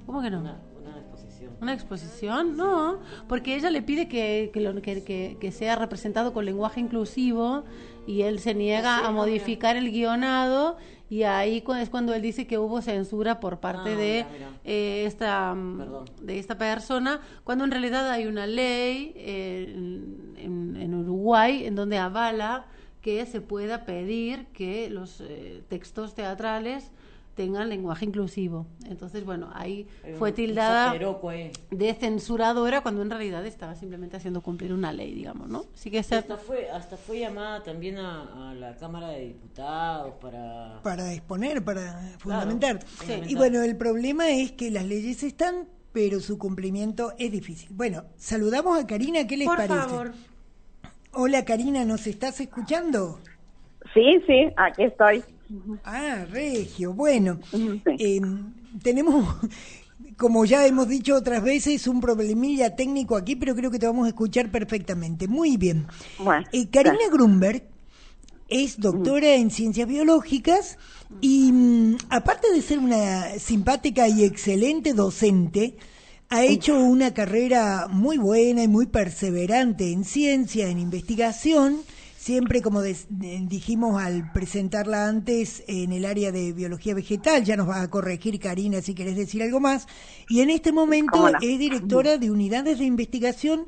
[0.07, 0.41] ¿Cómo que no?
[0.41, 1.53] Una, una exposición.
[1.61, 2.57] ¿Una exposición?
[2.57, 2.99] No,
[3.29, 7.65] porque ella le pide que, que, lo- que- que- que sea representado con lenguaje inclusivo
[8.07, 10.77] y él se niega a modificar el guionado
[11.11, 14.49] y ahí es cuando él dice que hubo censura por parte Ah, de mira, mira.
[14.65, 16.05] eh, esta mm, Perdón.
[16.23, 21.75] de esta persona cuando en realidad hay una ley eh, en, en- en Uruguay en
[21.75, 22.67] donde avala
[23.03, 26.91] que se pueda pedir que los eh, textos teatrales
[27.35, 28.66] tengan lenguaje inclusivo.
[28.87, 31.53] Entonces, bueno, ahí Eh, fue tildada eh.
[31.70, 35.64] de censuradora cuando en realidad estaba simplemente haciendo cumplir una ley, digamos, ¿no?
[35.74, 40.80] Sí que Hasta fue, hasta fue llamada también a, a la Cámara de Diputados para...
[40.82, 42.85] para exponer, para fundamentar.
[42.85, 43.30] fundamentar.
[43.30, 47.68] Y bueno, el problema es que las leyes están, pero su cumplimiento es difícil.
[47.72, 49.74] Bueno, saludamos a Karina, ¿qué les Por parece?
[49.74, 50.12] favor.
[51.12, 53.20] Hola Karina, ¿nos estás escuchando?
[53.93, 55.22] Sí, sí, aquí estoy.
[55.85, 57.81] Ah, Regio, bueno, Sí.
[57.99, 58.21] eh,
[58.83, 59.37] tenemos,
[60.17, 64.07] como ya hemos dicho otras veces, un problemilla técnico aquí, pero creo que te vamos
[64.07, 65.29] a escuchar perfectamente.
[65.29, 65.87] Muy bien.
[66.19, 67.65] Bueno, Eh, Karina Grunberg
[68.49, 70.77] es doctora en ciencias biológicas
[71.21, 75.77] y mm, aparte de ser una simpática y excelente docente,
[76.31, 81.79] ha hecho una carrera muy buena y muy perseverante en ciencia, en investigación,
[82.25, 87.83] siempre como dijimos al presentarla antes en el área de biología vegetal, ya nos va
[87.83, 89.87] a corregir Karina si querés decir algo más,
[90.31, 93.66] y en este momento es directora de unidades de investigación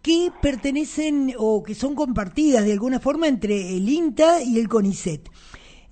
[0.00, 5.28] que pertenecen o que son compartidas de alguna forma entre el INTA y el CONICET.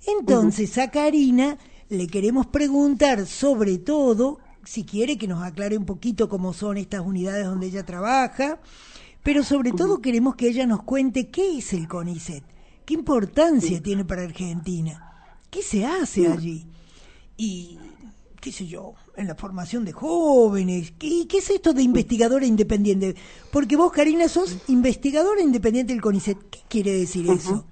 [0.07, 6.27] Entonces, a Karina le queremos preguntar sobre todo, si quiere que nos aclare un poquito
[6.27, 8.59] cómo son estas unidades donde ella trabaja,
[9.23, 12.43] pero sobre todo queremos que ella nos cuente qué es el CONICET,
[12.85, 15.13] qué importancia tiene para Argentina,
[15.49, 16.65] qué se hace allí
[17.37, 17.77] y
[18.41, 20.91] qué sé yo, en la formación de jóvenes.
[20.97, 23.15] ¿Qué, qué es esto de investigadora independiente?
[23.51, 26.37] Porque vos, Karina, sos investigadora independiente del CONICET.
[26.49, 27.65] ¿Qué quiere decir eso?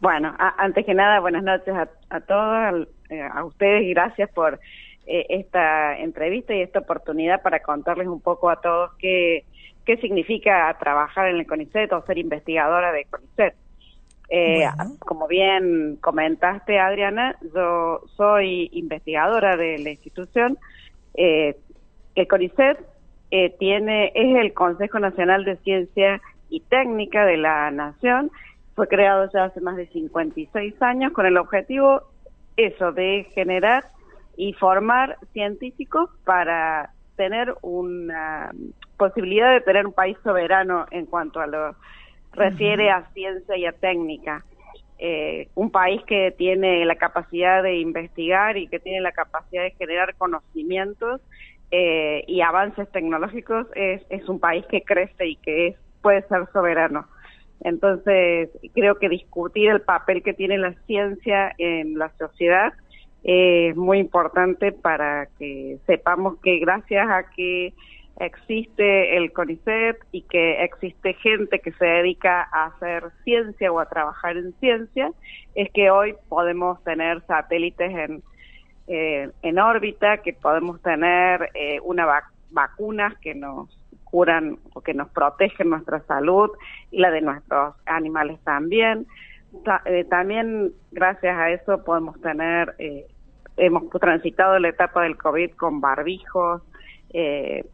[0.00, 3.90] Bueno, a- antes que nada, buenas noches a, a todos, al- eh, a ustedes y
[3.90, 4.58] gracias por
[5.06, 9.44] eh, esta entrevista y esta oportunidad para contarles un poco a todos qué,
[9.84, 13.54] qué significa trabajar en el CONICET o ser investigadora de CONICET.
[14.28, 14.96] Eh, Bueno.
[15.00, 20.56] Como bien comentaste, Adriana, yo soy investigadora de la institución.
[21.14, 21.56] Eh,
[22.14, 22.78] el CONICET
[23.30, 28.30] eh, tiene es el Consejo Nacional de Ciencia y Técnica de la Nación.
[28.74, 32.02] Fue creado ya hace más de 56 años con el objetivo
[32.56, 33.84] eso de generar
[34.36, 38.50] y formar científicos para tener una
[39.02, 41.74] posibilidad de tener un país soberano en cuanto a lo
[42.34, 44.44] refiere a ciencia y a técnica.
[44.98, 49.72] Eh, un país que tiene la capacidad de investigar y que tiene la capacidad de
[49.72, 51.20] generar conocimientos
[51.72, 56.46] eh, y avances tecnológicos es, es un país que crece y que es, puede ser
[56.52, 57.08] soberano.
[57.64, 62.72] Entonces, creo que discutir el papel que tiene la ciencia en la sociedad
[63.24, 67.72] es muy importante para que sepamos que gracias a que
[68.18, 73.86] existe el CONICET y que existe gente que se dedica a hacer ciencia o a
[73.88, 75.10] trabajar en ciencia,
[75.54, 78.22] es que hoy podemos tener satélites en,
[78.86, 83.68] eh, en órbita, que podemos tener eh, una vac- vacunas que nos
[84.04, 86.50] curan o que nos protegen nuestra salud
[86.90, 89.06] y la de nuestros animales también.
[89.64, 93.06] Ta- eh, también gracias a eso podemos tener, eh,
[93.56, 96.62] hemos transitado la etapa del COVID con barbijos,
[97.12, 97.64] eh,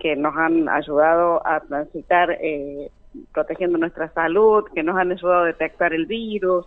[0.00, 2.90] que nos han ayudado a transitar eh,
[3.32, 6.66] protegiendo nuestra salud, que nos han ayudado a detectar el virus,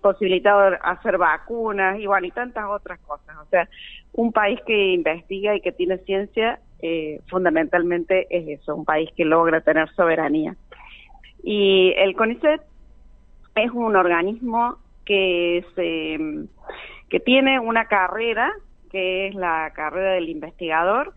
[0.00, 3.36] posibilitado hacer vacunas y bueno, y tantas otras cosas.
[3.42, 3.68] O sea,
[4.12, 9.24] un país que investiga y que tiene ciencia, eh, fundamentalmente es eso, un país que
[9.24, 10.56] logra tener soberanía.
[11.42, 12.62] Y el CONICET
[13.56, 16.46] es un organismo que se
[17.08, 18.52] que tiene una carrera
[18.88, 21.14] que es la carrera del investigador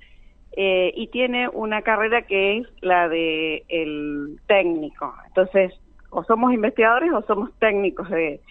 [0.54, 5.14] eh, y tiene una carrera que es la de el técnico.
[5.28, 5.74] Entonces
[6.10, 8.42] o somos investigadores o somos técnicos de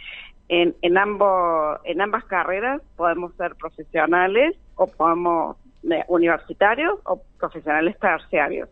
[0.49, 5.57] en, en ambos en ambas carreras podemos ser profesionales o podemos
[5.91, 8.69] eh, universitarios o profesionales terciarios.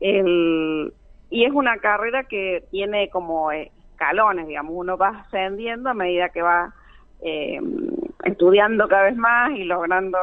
[0.00, 0.92] El,
[1.30, 6.42] y es una carrera que tiene como escalones, digamos, uno va ascendiendo a medida que
[6.42, 6.72] va
[7.20, 7.60] eh,
[8.24, 10.18] estudiando cada vez más y logrando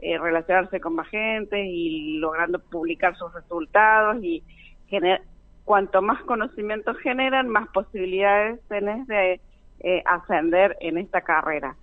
[0.00, 4.42] eh, relacionarse con más gente y logrando publicar sus resultados y
[4.88, 5.22] gener
[5.64, 9.40] cuanto más conocimientos generan, más posibilidades tenés de
[9.80, 11.76] eh, ascender en esta carrera.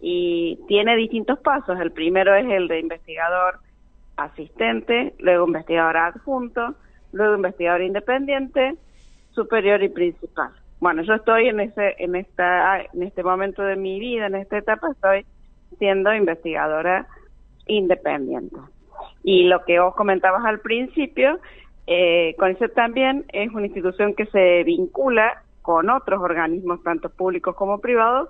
[0.00, 1.78] Y tiene distintos pasos.
[1.80, 3.58] El primero es el de investigador
[4.16, 6.74] asistente, luego investigador adjunto,
[7.12, 8.76] luego investigador independiente,
[9.32, 10.52] superior y principal.
[10.82, 14.58] Bueno, yo estoy en ese, en esta, en este momento de mi vida, en esta
[14.58, 15.24] etapa, estoy
[15.78, 17.06] siendo investigadora
[17.68, 18.56] independiente.
[19.22, 21.38] Y lo que vos comentabas al principio,
[21.86, 27.80] eh, CONICET también es una institución que se vincula con otros organismos, tanto públicos como
[27.80, 28.28] privados,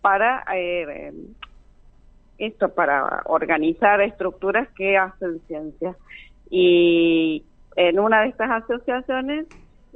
[0.00, 1.12] para eh,
[2.38, 5.96] esto, para organizar estructuras que hacen ciencia.
[6.48, 7.44] Y
[7.74, 9.48] en una de estas asociaciones,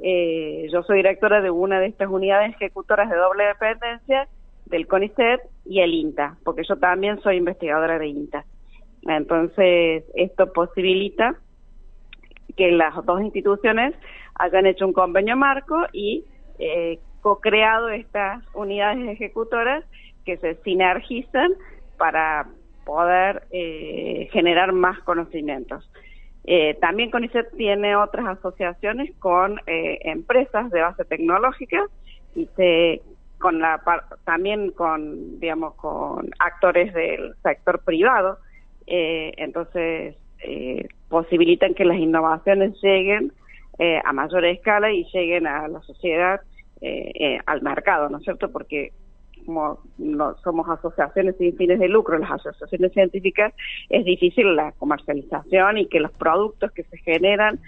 [0.05, 4.27] eh, yo soy directora de una de estas unidades ejecutoras de doble dependencia
[4.65, 8.43] del CONICET y el INTA, porque yo también soy investigadora de INTA.
[9.03, 11.35] Entonces, esto posibilita
[12.57, 13.95] que las dos instituciones
[14.35, 16.25] hayan hecho un convenio marco y
[16.59, 19.85] eh, co-creado estas unidades ejecutoras
[20.25, 21.53] que se sinergizan
[21.97, 22.47] para
[22.85, 25.89] poder eh, generar más conocimientos.
[26.45, 31.85] Eh, también CONICET tiene otras asociaciones con eh, empresas de base tecnológica
[32.35, 33.01] y se
[33.43, 33.81] con la
[34.23, 38.39] también con digamos con actores del sector privado.
[38.87, 43.33] Eh, entonces eh, posibilitan que las innovaciones lleguen
[43.79, 46.41] eh, a mayor escala y lleguen a la sociedad
[47.45, 48.91] al mercado no es cierto porque
[49.43, 53.53] como no somos asociaciones sin fines de lucro, las asociaciones científicas,
[53.89, 57.59] es difícil la comercialización y que los productos que se generan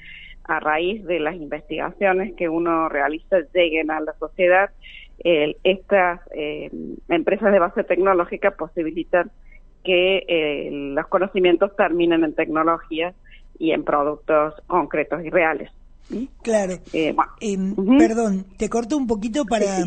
[0.44, 4.70] a raíz de las investigaciones que uno realiza lleguen a la sociedad.
[5.24, 6.70] estas eh,
[7.10, 9.32] empresas de base tecnológica posibilitan
[9.84, 13.16] que eh, los conocimientos terminen en tecnologías
[13.58, 15.72] y en productos concretos y reales.
[16.42, 16.80] Claro.
[16.94, 19.84] Eh, em, perdón, te corto un poquito para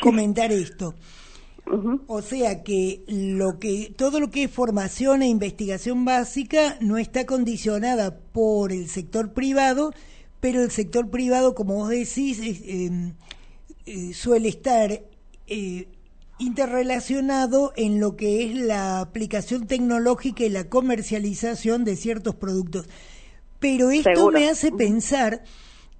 [0.00, 0.94] comentar esto.
[2.08, 7.26] O sea que lo que todo lo que es formación e investigación básica no está
[7.26, 9.92] condicionada por el sector privado,
[10.40, 13.12] pero el sector privado, como vos decís, em,
[13.86, 15.00] eh, suele estar
[15.46, 15.88] eh,
[16.38, 22.88] interrelacionado en lo que es la aplicación tecnológica y la comercialización de ciertos productos.
[23.60, 25.44] Pero esto me hace pensar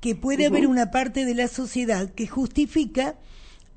[0.00, 3.16] que puede haber una parte de la sociedad que justifica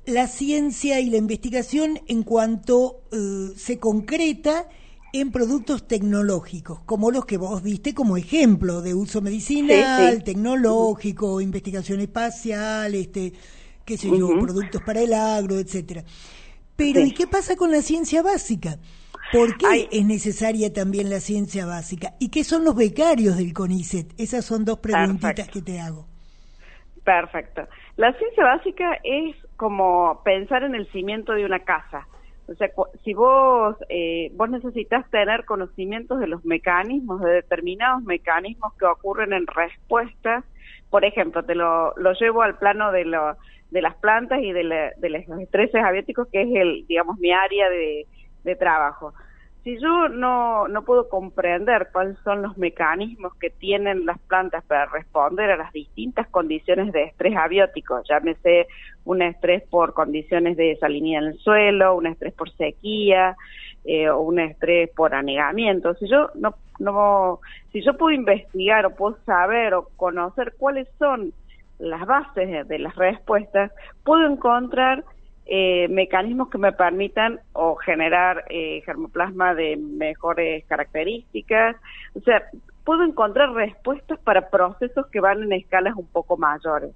[0.06, 4.68] la ciencia y la investigación en cuanto eh, se concreta
[5.12, 12.00] en productos tecnológicos, como los que vos viste como ejemplo de uso medicinal, tecnológico, investigación
[12.00, 13.32] espacial, este,
[13.84, 16.04] qué sé yo, productos para el agro, etcétera.
[16.74, 18.80] Pero ¿y qué pasa con la ciencia básica?
[19.32, 22.14] ¿Por qué es necesaria también la ciencia básica?
[22.20, 24.12] ¿Y qué son los becarios del CONICET?
[24.18, 26.06] Esas son dos preguntitas que te hago.
[27.04, 27.66] Perfecto.
[27.96, 32.06] La ciencia básica es como pensar en el cimiento de una casa.
[32.46, 32.68] O sea,
[33.04, 39.32] si vos, eh, vos necesitas tener conocimientos de los mecanismos, de determinados mecanismos que ocurren
[39.32, 40.44] en respuestas,
[40.90, 43.36] por ejemplo, te lo, lo llevo al plano de, lo,
[43.70, 47.68] de las plantas y de, de los estreses abióticos, que es el, digamos, mi área
[47.70, 48.06] de,
[48.44, 49.12] de trabajo.
[49.64, 54.84] Si yo no, no puedo comprender cuáles son los mecanismos que tienen las plantas para
[54.86, 58.66] responder a las distintas condiciones de estrés abiótico, llámese
[59.06, 63.36] un estrés por condiciones de salinidad en el suelo, un estrés por sequía,
[63.86, 65.94] eh, o un estrés por anegamiento.
[65.94, 67.40] Si yo no, no,
[67.72, 71.32] si yo puedo investigar o puedo saber o conocer cuáles son
[71.78, 73.72] las bases de las respuestas,
[74.04, 75.04] puedo encontrar
[75.46, 81.76] eh, mecanismos que me permitan o generar eh, germoplasma de mejores características.
[82.14, 82.44] O sea,
[82.84, 86.92] puedo encontrar respuestas para procesos que van en escalas un poco mayores.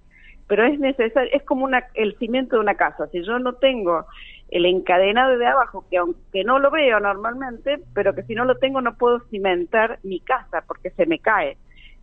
[0.46, 3.06] Pero es necesario, es como una, el cimiento de una casa.
[3.08, 4.06] Si yo no tengo
[4.50, 8.56] el encadenado de abajo, que aunque no lo veo normalmente, pero que si no lo
[8.56, 11.58] tengo no puedo cimentar mi casa porque se me cae.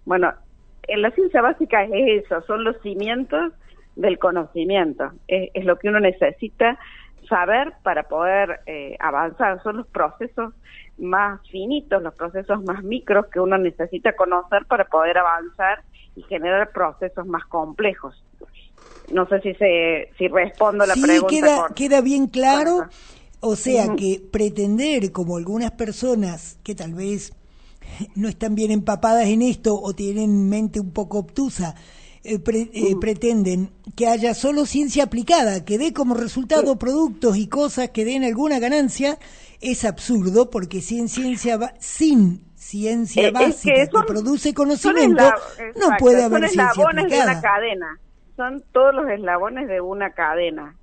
[0.05, 0.31] Bueno,
[0.83, 3.51] en la ciencia básica es eso, son los cimientos
[3.95, 5.11] del conocimiento.
[5.27, 6.77] Es, lo que uno necesita
[7.29, 9.61] saber para poder eh, avanzar.
[9.63, 10.53] Son los procesos
[10.97, 15.83] más finitos, los procesos más micros que uno necesita conocer para poder avanzar
[16.15, 18.23] y generar procesos más complejos.
[19.11, 21.27] No sé si se si respondo la sí, pregunta.
[21.29, 22.87] Queda, queda bien claro.
[23.41, 27.33] O sea que pretender, como algunas personas que tal vez
[28.15, 31.75] no están bien empapadas en esto o tienen mente un poco obtusa,
[32.25, 32.41] eh,
[32.73, 38.03] eh, pretenden que haya solo ciencia aplicada, que dé como resultado productos y cosas que
[38.03, 39.17] den alguna ganancia,
[39.61, 45.23] es absurdo porque sin ciencia sin ciencia eh, básica que, produce conocimiento
[45.79, 47.99] no puede haber son eslabones de una cadena.
[48.35, 50.75] Son todos los eslabones de una cadena.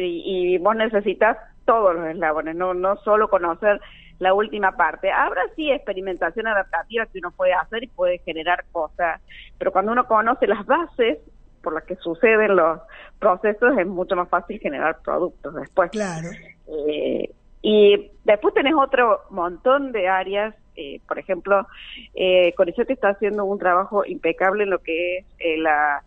[0.00, 3.80] Y, y vos necesitas todos los eslabones no no solo conocer
[4.18, 5.10] la última parte.
[5.10, 9.20] Habrá sí experimentación adaptativa que uno puede hacer y puede generar cosas,
[9.58, 11.18] pero cuando uno conoce las bases
[11.62, 12.80] por las que suceden los
[13.18, 15.90] procesos es mucho más fácil generar productos después.
[15.90, 16.28] Claro.
[16.68, 17.30] Eh,
[17.62, 21.66] y después tenés otro montón de áreas, eh, por ejemplo,
[22.14, 26.04] eh, te está haciendo un trabajo impecable en lo que es eh, la,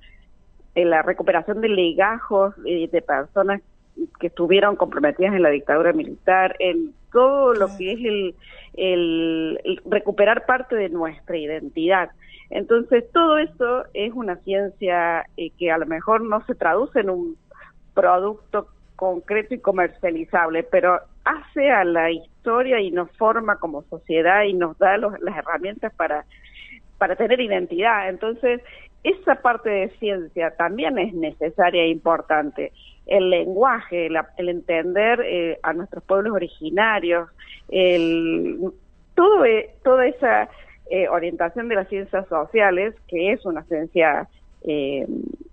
[0.75, 3.61] la recuperación de legajos de personas
[4.19, 8.35] que estuvieron comprometidas en la dictadura militar, en todo lo que es el,
[8.75, 12.09] el, recuperar parte de nuestra identidad.
[12.49, 17.09] Entonces, todo eso es una ciencia eh, que a lo mejor no se traduce en
[17.09, 17.37] un
[17.93, 24.53] producto concreto y comercializable, pero hace a la historia y nos forma como sociedad y
[24.53, 26.25] nos da las herramientas para,
[26.97, 28.09] para tener identidad.
[28.09, 28.61] Entonces,
[29.03, 32.71] esa parte de ciencia también es necesaria e importante.
[33.05, 37.29] El lenguaje, el entender eh, a nuestros pueblos originarios,
[37.69, 38.59] el,
[39.15, 40.49] todo, e, toda esa
[40.89, 44.27] eh, orientación de las ciencias sociales, que es una ciencia
[44.63, 45.05] eh,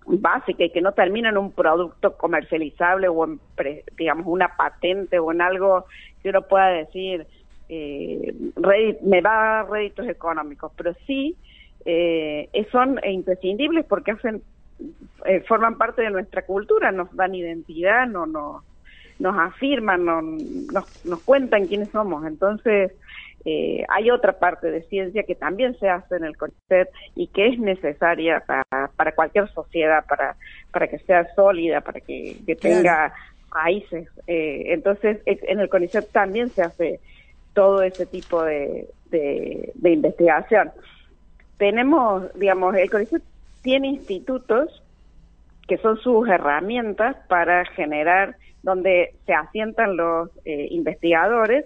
[0.07, 3.40] básica y que no termina en un producto comercializable o en,
[3.97, 5.84] digamos, una patente o en algo
[6.22, 7.26] que uno pueda decir,
[7.68, 8.34] eh,
[9.03, 11.36] me va a dar réditos económicos, pero sí
[11.87, 14.43] eh, son imprescindibles porque hacen
[15.24, 18.62] eh, forman parte de nuestra cultura, nos dan identidad, no, no
[19.18, 22.26] nos afirman, no, nos, nos cuentan quiénes somos.
[22.26, 22.93] Entonces,
[23.45, 27.47] eh, hay otra parte de ciencia que también se hace en el CONICET y que
[27.49, 30.37] es necesaria para, para cualquier sociedad, para,
[30.72, 33.14] para que sea sólida, para que, tenga
[33.51, 34.09] países.
[34.26, 37.01] Eh, entonces, en el CONICET también se hace
[37.55, 40.72] todo ese tipo de, de, investigación.
[41.59, 43.23] Tenemos, digamos, el CONICET
[43.63, 44.83] tiene institutos
[45.67, 51.65] que son sus herramientas para generar donde se asientan los eh, investigadores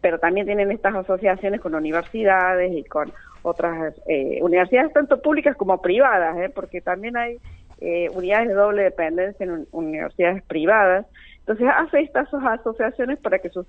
[0.00, 3.12] pero también tienen estas asociaciones con universidades y con
[3.42, 6.50] otras eh, universidades, tanto públicas como privadas, ¿eh?
[6.54, 7.38] porque también hay
[7.80, 11.06] eh, unidades de doble dependencia en universidades privadas.
[11.40, 13.66] Entonces hace estas asociaciones para que sus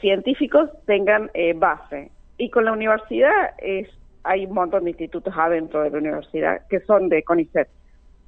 [0.00, 2.12] científicos tengan base.
[2.36, 3.88] Y con la universidad es,
[4.24, 7.68] hay un montón de institutos adentro de la universidad que son de CONICET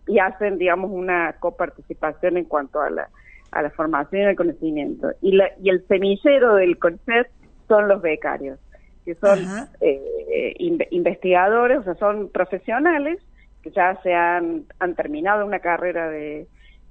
[0.06, 3.08] y hacen, digamos, una coparticipación en cuanto a la
[3.54, 5.12] a la formación y al conocimiento.
[5.22, 7.28] Y, la, y el semillero del CONICET
[7.68, 8.58] son los becarios,
[9.04, 9.38] que son
[9.80, 10.54] eh,
[10.90, 13.18] investigadores, o sea, son profesionales
[13.62, 16.46] que ya se han, han terminado una carrera de,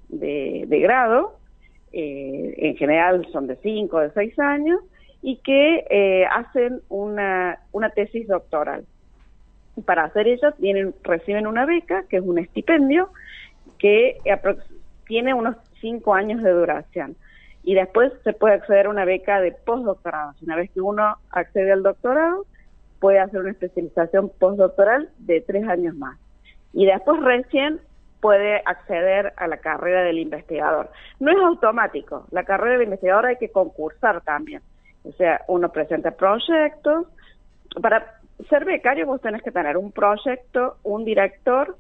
[0.10, 1.38] de, grado,
[1.92, 4.80] eh, en general son de cinco o de seis años,
[5.22, 8.86] y que eh, hacen una, una tesis doctoral.
[9.86, 13.10] Para hacer ellos tienen, reciben una beca, que es un estipendio,
[13.80, 14.18] que
[15.06, 17.16] tiene unos cinco años de duración.
[17.64, 20.34] Y después se puede acceder a una beca de postdoctorado.
[20.42, 22.46] Una vez que uno accede al doctorado,
[23.00, 26.18] puede hacer una especialización postdoctoral de tres años más.
[26.74, 27.80] Y después recién
[28.22, 30.90] puede acceder a la carrera del investigador.
[31.20, 34.62] No es automático, la carrera del investigador hay que concursar también.
[35.04, 37.08] O sea, uno presenta proyectos.
[37.82, 41.78] Para ser becario vos tenés que tener un proyecto, un director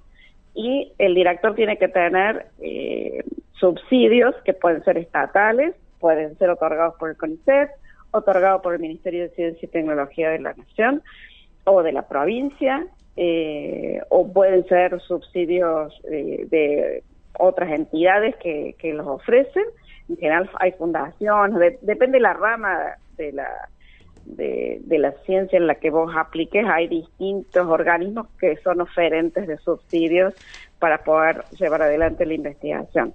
[0.53, 6.95] y el director tiene que tener eh, subsidios que pueden ser estatales, pueden ser otorgados
[6.99, 7.71] por el CONICET,
[8.11, 11.01] otorgados por el Ministerio de Ciencia y Tecnología de la Nación
[11.65, 12.85] o de la provincia,
[13.15, 17.03] eh, o pueden ser subsidios eh, de
[17.39, 19.63] otras entidades que, que, los ofrecen.
[20.09, 23.69] En general hay fundaciones, depende de la rama de la,
[24.25, 29.47] de, de, la ciencia en la que vos apliques, hay distintos organismos que son oferentes
[29.47, 30.33] de subsidios
[30.79, 33.13] para poder llevar adelante la investigación.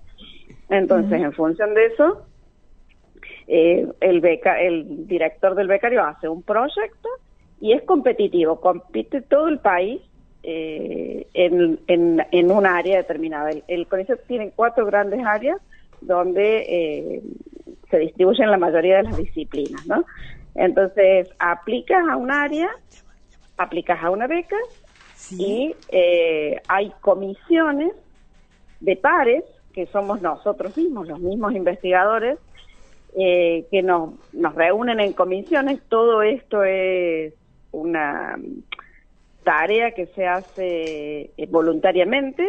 [0.68, 2.26] Entonces, en función de eso,
[3.46, 7.08] eh, el, beca, el director del becario hace un proyecto
[7.60, 10.00] y es competitivo, compite todo el país
[10.42, 13.50] eh, en, en, en un área determinada.
[13.50, 15.58] El, el CONICET tiene cuatro grandes áreas
[16.00, 17.22] donde eh,
[17.90, 20.04] se distribuyen la mayoría de las disciplinas, ¿no?
[20.58, 22.68] Entonces, aplicas a un área,
[23.56, 24.56] aplicas a una beca
[25.30, 27.92] y eh, hay comisiones
[28.80, 32.38] de pares que somos nosotros mismos, los mismos investigadores,
[33.16, 35.80] eh, que nos, nos reúnen en comisiones.
[35.88, 37.34] Todo esto es
[37.70, 38.36] una
[39.44, 42.44] tarea que se hace eh, voluntariamente.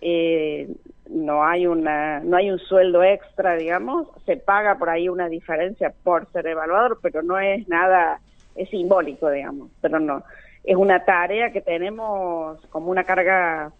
[0.00, 0.68] Eh,
[1.08, 5.92] no hay una no hay un sueldo extra digamos se paga por ahí una diferencia
[6.02, 8.20] por ser evaluador pero no es nada
[8.54, 10.22] es simbólico digamos pero no
[10.64, 13.72] es una tarea que tenemos como una carga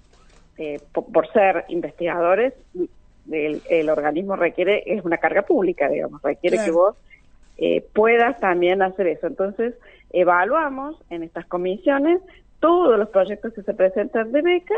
[0.58, 2.52] eh, por, ser investigadores,
[3.30, 6.96] el, organismo requiere, es una carga pública, digamos, requiere que vos
[7.58, 9.28] eh, puedas también hacer eso.
[9.28, 9.74] Entonces,
[10.10, 12.20] evaluamos en estas comisiones
[12.58, 14.74] todos los proyectos que se presentan de beca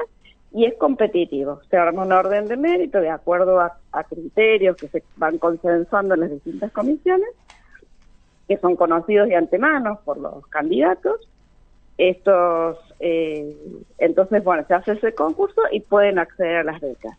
[0.52, 1.60] y es competitivo.
[1.70, 6.14] Se arma un orden de mérito de acuerdo a, a criterios que se van consensuando
[6.14, 7.28] en las distintas comisiones,
[8.48, 11.28] que son conocidos de antemano por los candidatos
[11.98, 13.54] estos, eh,
[13.98, 17.14] entonces, bueno, se hace ese concurso y pueden acceder a las becas.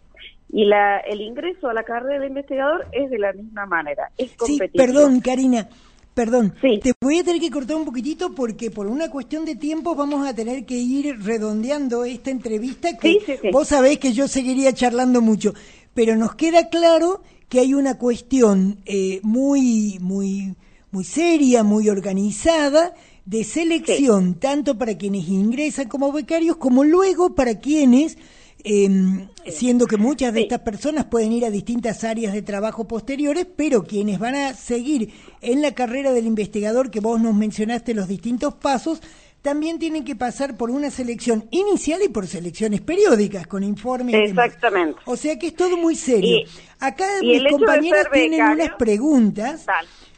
[0.50, 4.32] Y la, el ingreso a la carrera de investigador es de la misma manera, es
[4.32, 4.84] Sí, competitivo.
[4.84, 5.68] perdón, Karina.
[6.14, 6.80] Perdón, Sí.
[6.84, 10.28] te voy a tener que cortar un poquitito porque por una cuestión de tiempo vamos
[10.28, 13.48] a tener que ir redondeando esta entrevista que Sí, sí, sí.
[13.52, 15.54] vos sabés que yo seguiría charlando mucho,
[15.94, 20.56] pero nos queda claro que hay una cuestión eh, muy, muy,
[20.92, 22.94] muy seria, muy organizada
[23.26, 28.18] de selección, tanto para quienes ingresan como becarios como luego para quienes
[28.64, 33.46] eh, siendo que muchas de estas personas pueden ir a distintas áreas de trabajo posteriores,
[33.56, 38.08] pero quienes van a seguir en la carrera del investigador que vos nos mencionaste los
[38.08, 39.02] distintos pasos,
[39.42, 44.14] también tienen que pasar por una selección inicial y por selecciones periódicas con informes.
[44.14, 44.46] demás.
[44.46, 45.00] Exactamente.
[45.06, 46.38] O sea que es todo muy serio.
[46.38, 46.46] Y-
[46.80, 49.66] Acá y mis ser tienen becario- unas preguntas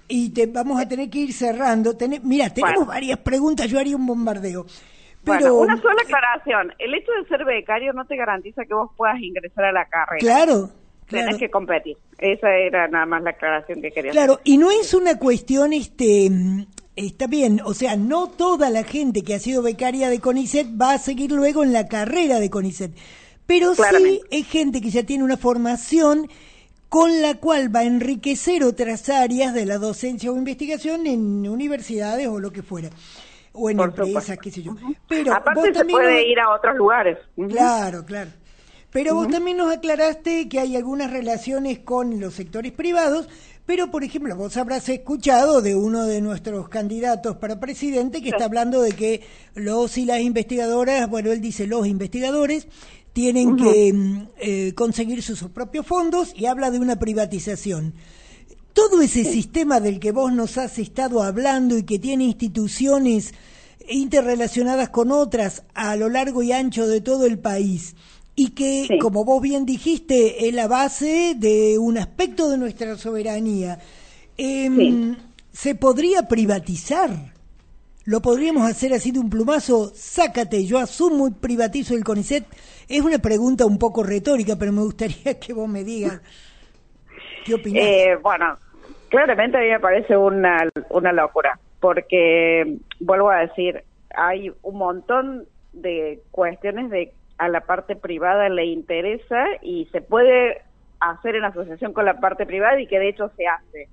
[0.09, 1.95] y te vamos a tener que ir cerrando.
[1.95, 2.91] Tene- mira, tenemos Bueno.
[2.91, 4.65] varias preguntas, yo haría un bombardeo.
[5.25, 6.73] Pero, Bueno, una sola aclaración.
[6.79, 10.19] El hecho de ser becario no te garantiza que vos puedas ingresar a la carrera.
[10.19, 10.69] claro,
[11.07, 11.25] claro.
[11.25, 11.97] Tenés que competir.
[12.17, 16.29] Esa era nada más la aclaración que quería Claro, y no es una cuestión, este,
[16.95, 20.93] está bien, o sea, no toda la gente que ha sido becaria de CONICET va
[20.93, 22.91] a seguir luego en la carrera de CONICET,
[23.45, 26.27] pero sí es gente que ya tiene una formación
[26.89, 32.27] con la cual va a enriquecer otras áreas de la docencia o investigación en universidades
[32.27, 32.89] o lo que fuera,
[33.53, 34.41] o en Por empresas, supuesto.
[34.43, 34.75] qué sé yo.
[35.07, 37.17] Pero Aparte vos se también puede nos- ir a otros lugares.
[37.49, 38.31] Claro, claro.
[38.91, 43.27] Pero vos también nos aclaraste que hay algunas relaciones con los sectores privados,
[43.65, 48.45] pero por ejemplo, vos habrás escuchado de uno de nuestros candidatos para presidente que está
[48.45, 49.21] hablando de que
[49.55, 52.67] los y las investigadoras, bueno, él dice los investigadores,
[53.13, 57.93] tienen que mm, eh, conseguir sus, sus propios fondos y habla de una privatización.
[58.73, 63.33] Todo ese sistema del que vos nos has estado hablando y que tiene instituciones
[63.87, 67.95] interrelacionadas con otras a lo largo y ancho de todo el país
[68.35, 68.97] y que, Sí.
[68.97, 73.79] como vos bien dijiste, es la base de un aspecto de nuestra soberanía,
[74.37, 75.15] Sí.
[75.51, 77.31] ¿se podría privatizar?
[78.05, 79.91] ¿Lo podríamos hacer así de un plumazo?
[79.95, 82.45] Sácate, yo asumo y privatizo el CONICET.
[82.89, 86.19] Es una pregunta un poco retórica, pero me gustaría que vos me digas
[87.45, 87.83] qué opinás.
[87.85, 88.57] Eh, bueno,
[89.13, 90.57] claramente a mí me parece una,
[90.89, 93.83] una locura, porque, vuelvo a decir,
[94.15, 100.63] hay un montón de cuestiones de a la parte privada le interesa y se puede
[100.99, 103.87] hacer en asociación con la parte privada y que de hecho se hace.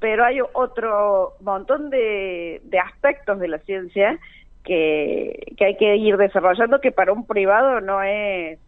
[0.00, 4.18] Pero hay otro montón de, de aspectos de la ciencia
[4.64, 8.58] que, que hay que ir desarrollando que para un privado no es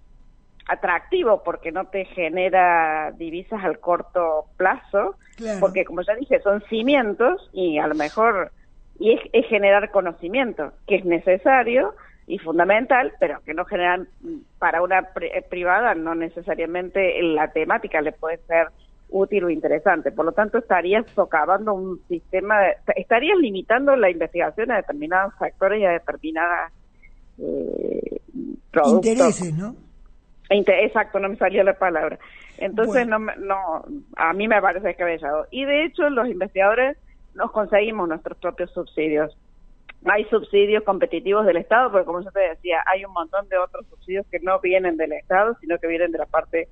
[0.68, 5.60] atractivo porque no te genera divisas al corto plazo, Claro.
[5.60, 8.52] porque como ya dije, son cimientos y a lo mejor
[8.98, 11.94] y es, es generar conocimiento que es necesario
[12.26, 14.06] y fundamental, pero que no generan
[14.58, 18.68] para una eh, privada no necesariamente la temática le puede ser
[19.08, 20.12] útil o interesante.
[20.12, 25.80] Por lo tanto, estarías socavando un sistema, de- estarías limitando la investigación a determinados factores
[25.80, 26.72] y a determinadas
[27.38, 28.20] eh,
[28.70, 29.06] productos.
[29.06, 29.74] Intereses, ¿no?
[30.50, 32.18] Exacto, no me salía la palabra.
[32.58, 33.18] Entonces, Bueno.
[33.18, 33.84] no, no,
[34.16, 35.46] a mí me parece descabellado.
[35.50, 36.98] Y de hecho, los investigadores
[37.34, 39.36] nos conseguimos nuestros propios subsidios.
[40.04, 43.86] Hay subsidios competitivos del Estado, porque como yo te decía, hay un montón de otros
[43.88, 46.68] subsidios que no vienen del Estado, sino que vienen de la parte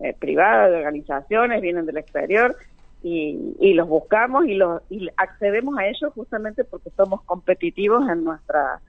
[0.00, 2.56] eh, privada, de organizaciones, vienen del exterior,
[3.04, 8.22] y, y los buscamos y, los, y accedemos a ellos justamente porque somos competitivos en
[8.22, 8.80] nuestra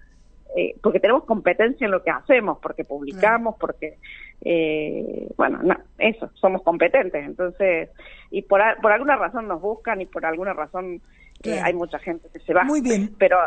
[0.56, 3.98] eh, porque tenemos competencia en lo que hacemos, porque publicamos, porque,
[4.42, 7.26] eh, bueno, no, eso, somos competentes.
[7.26, 7.90] Entonces,
[8.30, 11.02] y por, por alguna razón nos buscan y por alguna razón
[11.44, 12.64] eh, hay mucha gente que se va.
[12.64, 13.16] Muy bien.
[13.18, 13.38] Pero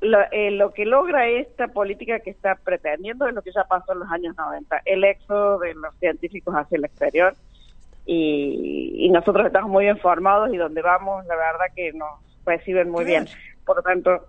[0.00, 3.92] lo, eh, lo que logra esta política que está pretendiendo es lo que ya pasó
[3.92, 7.34] en los años 90, el éxodo de los científicos hacia el exterior.
[8.04, 12.08] Y, y nosotros estamos muy bien formados y donde vamos, la verdad que nos
[12.44, 13.24] reciben muy Claro.
[13.24, 13.36] bien.
[13.64, 14.26] Por lo tanto,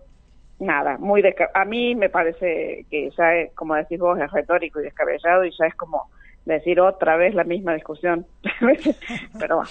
[0.60, 4.80] nada, muy desca- a mí me parece que ya es, como decís vos, es retórico
[4.80, 6.04] y descabellado y ya es como
[6.46, 8.26] decir otra vez la misma discusión.
[9.40, 9.70] Pero bueno,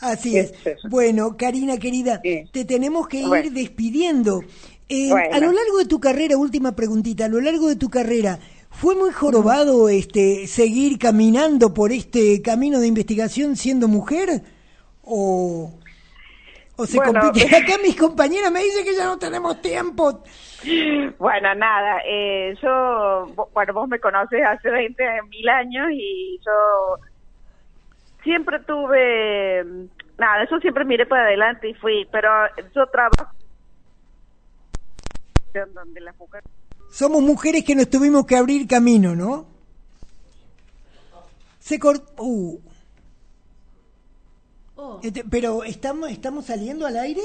[0.00, 0.54] Así Es.
[0.88, 2.44] Bueno, Karina querida, Sí.
[2.52, 4.40] te tenemos que ir despidiendo.
[4.88, 5.34] Eh, Bueno.
[5.34, 8.38] A lo largo de tu carrera, última preguntita, a lo largo de tu carrera,
[8.70, 14.42] ¿fue muy jorobado este seguir caminando por este camino de investigación siendo mujer?
[15.02, 15.70] ¿O,
[16.76, 17.20] o se Bueno.
[17.20, 17.46] compite?
[17.56, 20.22] Acá mis compañeras me dicen que ya no tenemos tiempo.
[21.18, 26.96] bueno, nada, eh, yo, bueno, vos me conoces hace 20 mil años y yo
[28.22, 29.64] siempre tuve,
[30.18, 32.28] nada, yo siempre miré para adelante y fui, pero
[32.74, 33.30] yo trabajo
[35.72, 36.44] donde las mujeres
[36.90, 39.46] Somos mujeres que nos tuvimos que abrir camino, ¿no?
[41.60, 42.12] Se cortó.
[42.22, 42.60] Uh.
[44.76, 45.00] Oh.
[45.02, 47.22] Este, pero estamos estamos saliendo al aire.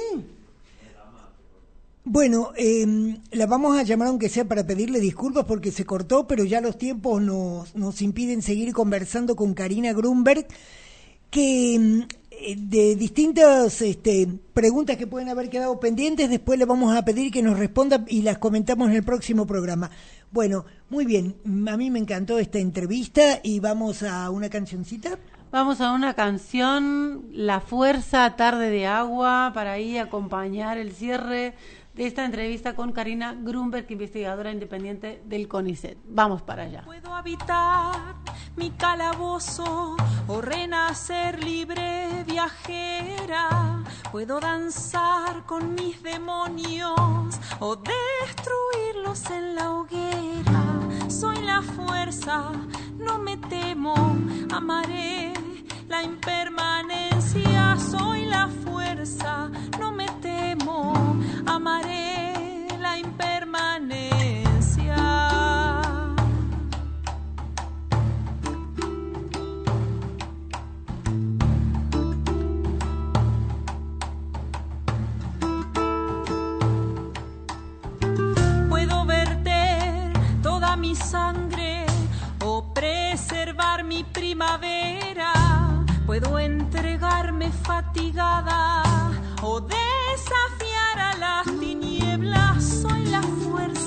[2.05, 6.43] Bueno, eh, la vamos a llamar aunque sea para pedirle disculpas porque se cortó, pero
[6.43, 10.47] ya los tiempos nos, nos impiden seguir conversando con Karina Grunberg,
[11.29, 12.01] que mm,
[12.41, 17.31] eh, de distintas este, preguntas que pueden haber quedado pendientes, después le vamos a pedir
[17.31, 19.91] que nos responda y las comentamos en el próximo programa.
[20.31, 21.35] Bueno, muy bien,
[21.67, 25.19] a mí me encantó esta entrevista y vamos a una cancioncita.
[25.51, 31.55] Vamos a una canción, La Fuerza, Tarde de Agua, para ahí acompañar el cierre
[31.95, 35.97] de esta entrevista con Karina Grunberg, investigadora independiente del CONICET.
[36.05, 36.83] Vamos para allá.
[36.85, 38.13] Puedo habitar
[38.57, 39.97] mi calabozo
[40.27, 43.83] o renacer libre viajera.
[44.11, 46.93] Puedo danzar con mis demonios
[47.59, 50.78] o destruirlos en la hoguera.
[51.09, 52.51] Soy la fuerza,
[52.99, 53.95] no me temo,
[54.51, 55.33] amaré
[55.87, 57.75] la impermanencia.
[57.77, 59.49] Soy la fuerza,
[59.79, 60.93] no me temo,
[61.47, 64.38] amaré la impermanencia.
[80.75, 81.85] Mi sangre
[82.43, 85.33] o preservar mi primavera.
[86.05, 88.83] Puedo entregarme fatigada
[89.41, 92.63] o desafiar a las tinieblas.
[92.81, 93.78] Soy la fuerza,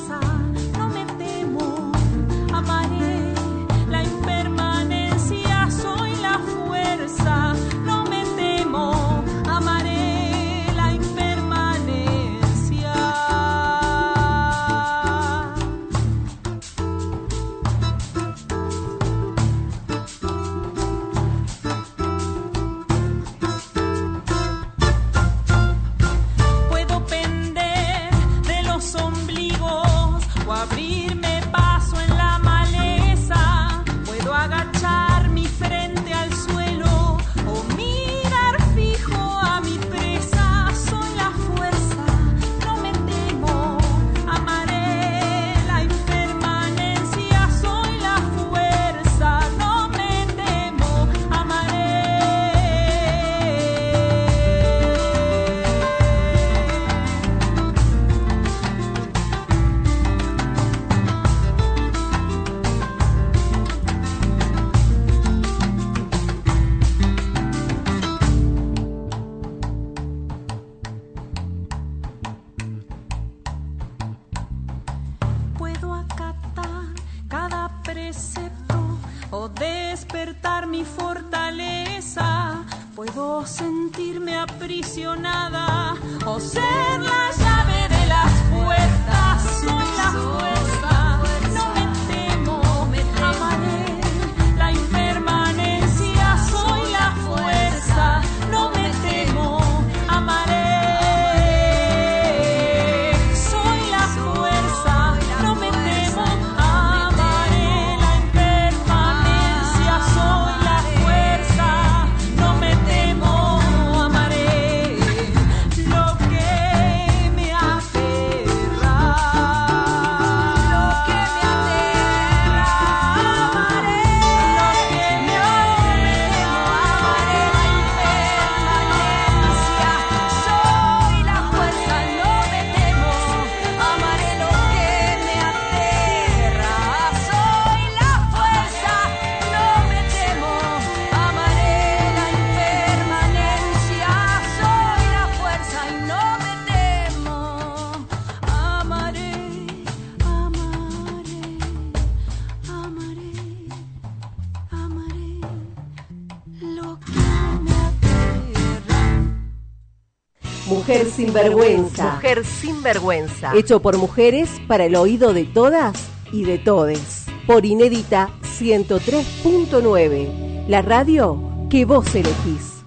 [161.22, 162.14] Mujer sin vergüenza.
[162.14, 163.52] Mujer sin vergüenza.
[163.56, 167.26] Hecho por mujeres para el oído de todas y de todes.
[167.46, 170.66] Por Inédita 103.9.
[170.68, 172.82] La radio que vos elegís.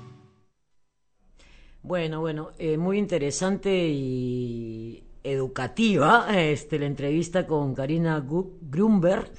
[1.81, 8.25] Bueno, bueno, eh, muy interesante y educativa este, la entrevista con Karina
[8.61, 9.31] Grunberg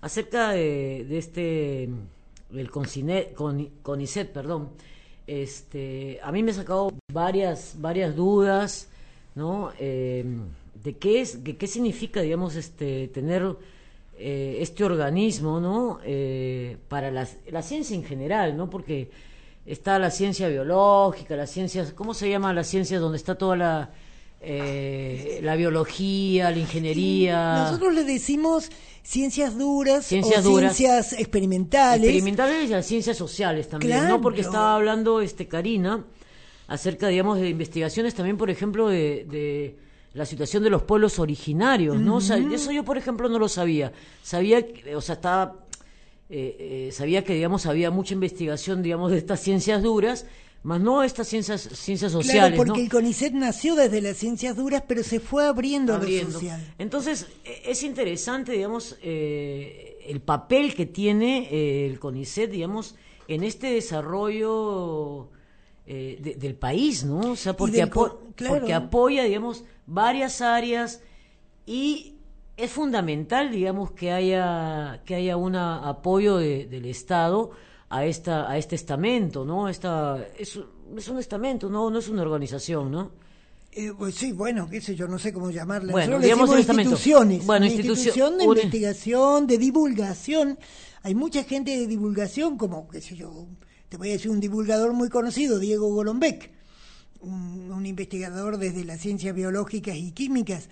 [0.00, 1.88] acerca de, de este,
[2.50, 4.70] del CONCINE- Coni- CONICET, perdón.
[5.28, 8.88] Este, a mí me ha sacado varias, varias dudas,
[9.34, 9.72] ¿no?
[9.78, 10.24] Eh,
[10.82, 13.44] de qué es, de qué significa, digamos, este, tener
[14.18, 16.00] eh, este organismo, ¿no?
[16.02, 18.70] Eh, para la, la ciencia en general, ¿no?
[18.70, 19.10] Porque
[19.66, 23.90] está la ciencia biológica, la ciencia, ¿cómo se llama la ciencia donde está toda la
[24.40, 27.64] eh, la biología, la ingeniería?
[27.64, 28.70] Nosotros le decimos
[29.02, 30.76] ciencias duras Ciencias o duras.
[30.76, 32.04] ciencias experimentales.
[32.04, 34.20] experimentales y las ciencias sociales también, ¿no?
[34.20, 36.04] Porque estaba hablando este Karina
[36.66, 39.76] acerca, digamos, de investigaciones también, por ejemplo, de, de
[40.12, 42.16] la situación de los pueblos originarios, ¿no?
[42.16, 43.92] O sea, eso yo, por ejemplo, no lo sabía.
[44.22, 45.64] Sabía, que- o sea, estaba,
[46.28, 50.26] eh, eh, sabía que, digamos, había mucha investigación, digamos, de estas ciencias duras,
[50.62, 52.84] más no estas ciencias, ciencias Claro, sociales, porque ¿no?
[52.84, 56.32] el CONICET nació desde las ciencias duras, pero se fue abriendo, a lo abriendo.
[56.32, 56.74] social.
[56.78, 62.96] Entonces, e- es interesante, digamos, eh, el papel que tiene eh, el CONICET, digamos,
[63.28, 65.30] en este desarrollo
[65.86, 67.32] eh, de- del país, ¿no?
[67.32, 68.56] O sea, porque, apo- claro.
[68.58, 71.00] porque apoya, digamos, varias áreas
[71.64, 72.16] y
[72.58, 77.52] es fundamental, digamos, que haya que haya un apoyo de- del Estado
[77.90, 79.68] a esta a este estamento, ¿no?
[79.68, 80.58] Esta es,
[80.96, 83.12] es un estamento, no no es una organización, ¿no?
[83.72, 85.92] Eh, pues sí, bueno, qué sé yo, no sé cómo llamarla.
[85.92, 87.46] Bueno, digamos instituciones.
[87.46, 90.58] Bueno, una institución de una- investigación, de divulgación.
[91.02, 93.46] Hay mucha gente de divulgación, como, qué sé yo,
[93.88, 96.50] te voy a decir un divulgador muy conocido, Diego Golombek,
[97.20, 100.68] un, un investigador desde las ciencias biológicas y químicas.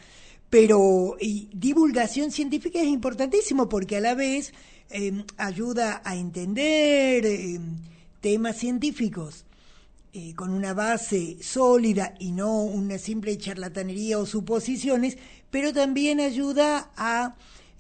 [0.51, 1.17] Pero
[1.53, 4.53] divulgación científica es importantísimo porque a la vez
[4.91, 7.61] eh, ayuda a entender eh,
[8.21, 9.45] temas científicos
[10.13, 15.19] eh, con una base sólida y no una simple charlatanería o suposiciones,
[15.51, 17.35] pero también ayuda a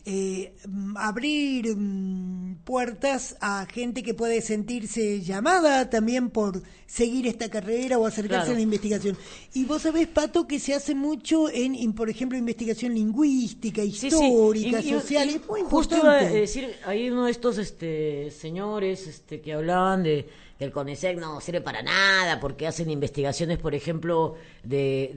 [0.08, 0.54] eh,
[0.94, 8.06] abrir mm, puertas a gente que puede sentirse llamada también por seguir esta carrera o
[8.06, 8.52] acercarse Claro.
[8.52, 9.16] a la investigación.
[9.52, 14.06] Y vos sabés, Pato, que se hace mucho en, por ejemplo, investigación lingüística, Sí, sí.
[14.06, 16.40] histórica, Y- social, y es muy Justo iba a importante.
[16.40, 21.40] decir, hay uno de estos este, señores este, que hablaban de que el CONICET no
[21.40, 25.10] sirve para nada porque hacen investigaciones, por ejemplo, de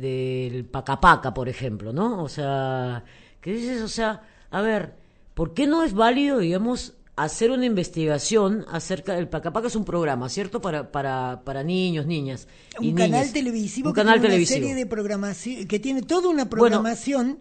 [0.51, 2.23] del Pacapaca, por ejemplo, ¿no?
[2.23, 3.03] O sea,
[3.39, 3.81] ¿qué dices?
[3.83, 4.21] O sea,
[4.51, 4.95] a ver,
[5.33, 9.67] ¿por qué no es válido, digamos, hacer una investigación acerca del Pacapaca?
[9.67, 10.61] Es un programa, ¿cierto?
[10.61, 12.47] Para, para, para niños, niñas.
[12.79, 13.33] y un canal niñas.
[13.33, 14.57] televisivo Un que canal tiene televisivo.
[14.57, 17.39] una serie de programación que tiene toda una programación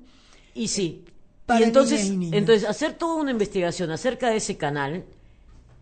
[0.55, 1.05] Y sí.
[1.47, 2.39] Para y entonces, niñas y niños.
[2.39, 5.05] entonces, hacer toda una investigación acerca de ese canal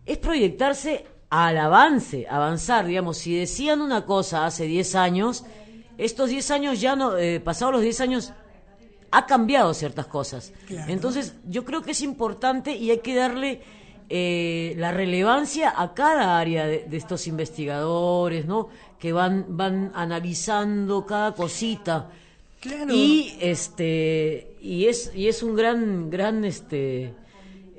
[0.05, 5.43] es proyectarse al avance, avanzar, digamos, si decían una cosa hace 10 años,
[5.97, 8.31] estos 10 años ya no, eh, pasados los 10 años,
[9.11, 10.53] ha cambiado ciertas cosas.
[10.67, 10.91] Claro.
[10.91, 13.61] Entonces, yo creo que es importante y hay que darle
[14.09, 18.69] eh, la relevancia a cada área de, de estos investigadores, ¿no?
[18.99, 22.09] Que van, van analizando cada cosita.
[22.59, 22.93] Claro.
[22.93, 27.13] Y este y es y es un gran gran este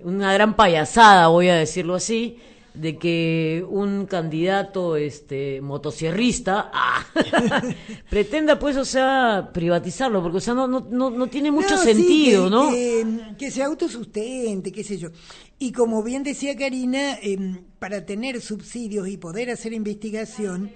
[0.04, 2.38] una gran payasada, voy a decirlo así,
[2.78, 7.04] de que un candidato este motosierrista ah,
[8.10, 11.78] pretenda pues o sea privatizarlo porque o sea no no no, no tiene mucho No,
[11.78, 12.70] sí, sentido, que, ¿no?
[12.70, 15.10] Que, que se autosustente, qué sé yo.
[15.58, 20.70] Y como bien decía Karina, em, para tener subsidios y poder hacer investigación,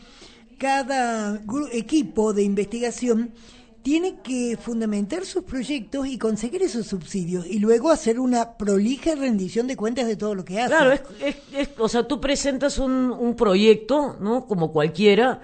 [0.59, 1.40] cada
[1.72, 3.32] equipo de investigación
[3.83, 9.66] tiene que fundamentar sus proyectos y conseguir esos subsidios y luego hacer una prolija rendición
[9.66, 10.68] de cuentas de todo lo que hace.
[10.74, 14.47] Claro, es, es- o sea, tú presentas un, proyecto, ¿no?
[14.47, 15.41] Como cualquiera,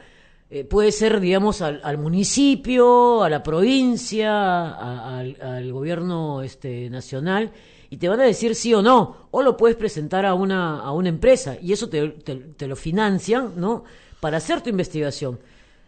[0.51, 4.71] eh, puede ser, digamos, al, municipio, a la provincia,
[5.19, 7.51] al gobierno este, nacional,
[7.91, 10.93] y te van a decir sí o no, o lo puedes presentar a una, a
[10.93, 13.85] una empresa, y eso te, te- te lo financian, ¿no?
[14.21, 15.39] Para hacer tu investigación.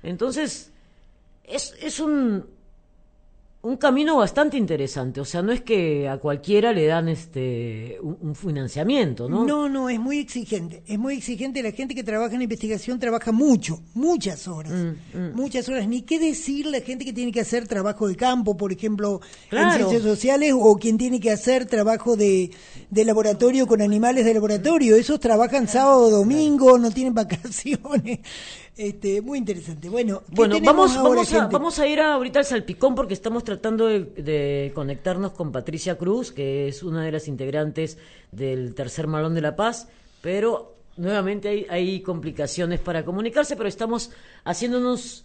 [0.03, 0.73] Entonces,
[1.51, 2.45] es, es un,
[3.63, 5.21] un camino bastante interesante.
[5.21, 9.45] O sea, no es que a cualquiera le dan este un, un financiamiento, ¿no?
[9.45, 10.83] No, no, es muy exigente.
[10.87, 11.63] Es muy exigente.
[11.63, 14.73] La gente que trabaja en investigación trabaja mucho, muchas horas.
[14.73, 15.87] Mm, Muchas horas.
[15.87, 19.21] Ni qué decir la gente que tiene que hacer trabajo de campo, por ejemplo,
[19.51, 22.51] en ciencias sociales, o quien tiene que hacer trabajo de,
[22.89, 24.97] de laboratorio con animales de laboratorio.
[24.97, 28.21] Esos trabajan sábado, domingo, no tienen vacaciones.
[28.77, 29.89] Este, muy interesante.
[29.91, 33.13] Bueno, ¿qué Bueno, vamos, ahora, vamos, a, vamos a ir a- ahorita al salpicón porque
[33.15, 37.99] estamos tratando de, de conectarnos con Patricia Cruz, que es una de las integrantes
[38.33, 39.89] del Tercer Malón de la Paz,
[40.23, 44.13] pero nuevamente hay, hay complicaciones para comunicarse, pero estamos
[44.45, 45.25] haciéndonos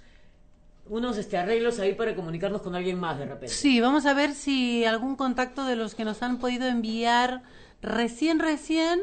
[0.89, 3.47] unos este, arreglos ahí para comunicarnos con alguien más de repente.
[3.49, 7.41] Sí, vamos a ver si algún contacto de los que nos han podido enviar
[7.81, 8.99] recién, recién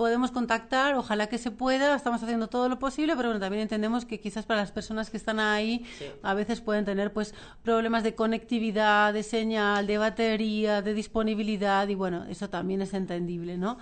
[0.00, 4.06] podemos contactar, ojalá que se pueda, estamos haciendo todo lo posible, pero bueno, también entendemos
[4.06, 5.84] que quizás para las personas que están ahí
[6.22, 11.96] a veces pueden tener pues problemas de conectividad, de señal, de batería, de disponibilidad y
[11.96, 13.76] bueno, eso también es entendible, ¿no?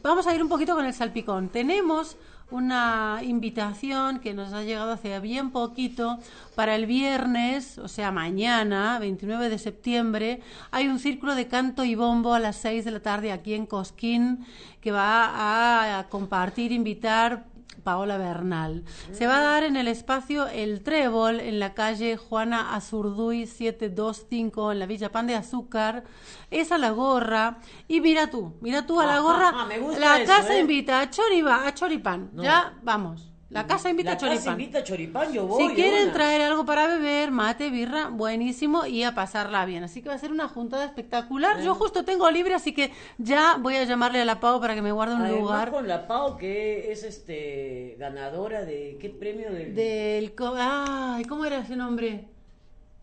[0.00, 1.48] Vamos a ir un poquito con el salpicón.
[1.48, 2.18] Tenemos
[2.54, 6.20] una invitación que nos ha llegado hace bien poquito
[6.54, 10.40] para el viernes, o sea, mañana, 29 de septiembre,
[10.70, 13.66] hay un círculo de canto y bombo a las 6 de la tarde aquí en
[13.66, 14.46] Cosquín
[14.80, 17.44] que va a compartir, invitar
[17.84, 18.84] Paola Bernal.
[19.12, 24.72] Se va a dar en el espacio El Trébol, en la calle Juana Azurduy 725,
[24.72, 26.04] en la Villa Pan de Azúcar.
[26.50, 27.58] Es a la gorra.
[27.86, 29.52] Y mira tú, mira tú a la gorra.
[29.54, 30.60] Ah, me gusta la eso, casa ¿eh?
[30.60, 32.30] invita a, choriba, a choripán.
[32.34, 33.33] Ya, vamos.
[33.54, 34.38] La casa invita La a choripán.
[34.38, 35.68] casa invita a choripán, yo voy.
[35.68, 39.84] Si quieren traer algo para beber, mate, birra, buenísimo y a pasarla bien.
[39.84, 41.62] Así que va a ser una juntada espectacular.
[41.62, 44.82] Yo justo tengo libre, así que ya voy a llamarle a la Pau para que
[44.82, 45.70] me guarde un Además, lugar.
[45.70, 50.34] con la Pau, que es este ganadora de qué premio del Del.
[50.58, 52.33] Ay, ¿cómo era ese nombre?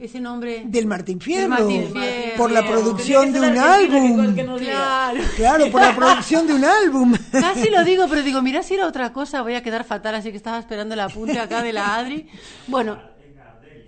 [0.01, 0.63] Ese nombre.
[0.65, 1.47] Del Martín Fierro.
[1.49, 2.35] Martín Fierro.
[2.37, 4.33] Por la producción de un álbum.
[4.35, 4.43] que.
[4.45, 5.21] Claro.
[5.35, 7.13] Claro, por la producción de un álbum.
[7.31, 10.31] Casi lo digo, pero digo, mira, si era otra cosa, voy a quedar fatal, así
[10.31, 12.27] que estaba esperando el apunte acá de la Adri.
[12.65, 12.99] Bueno.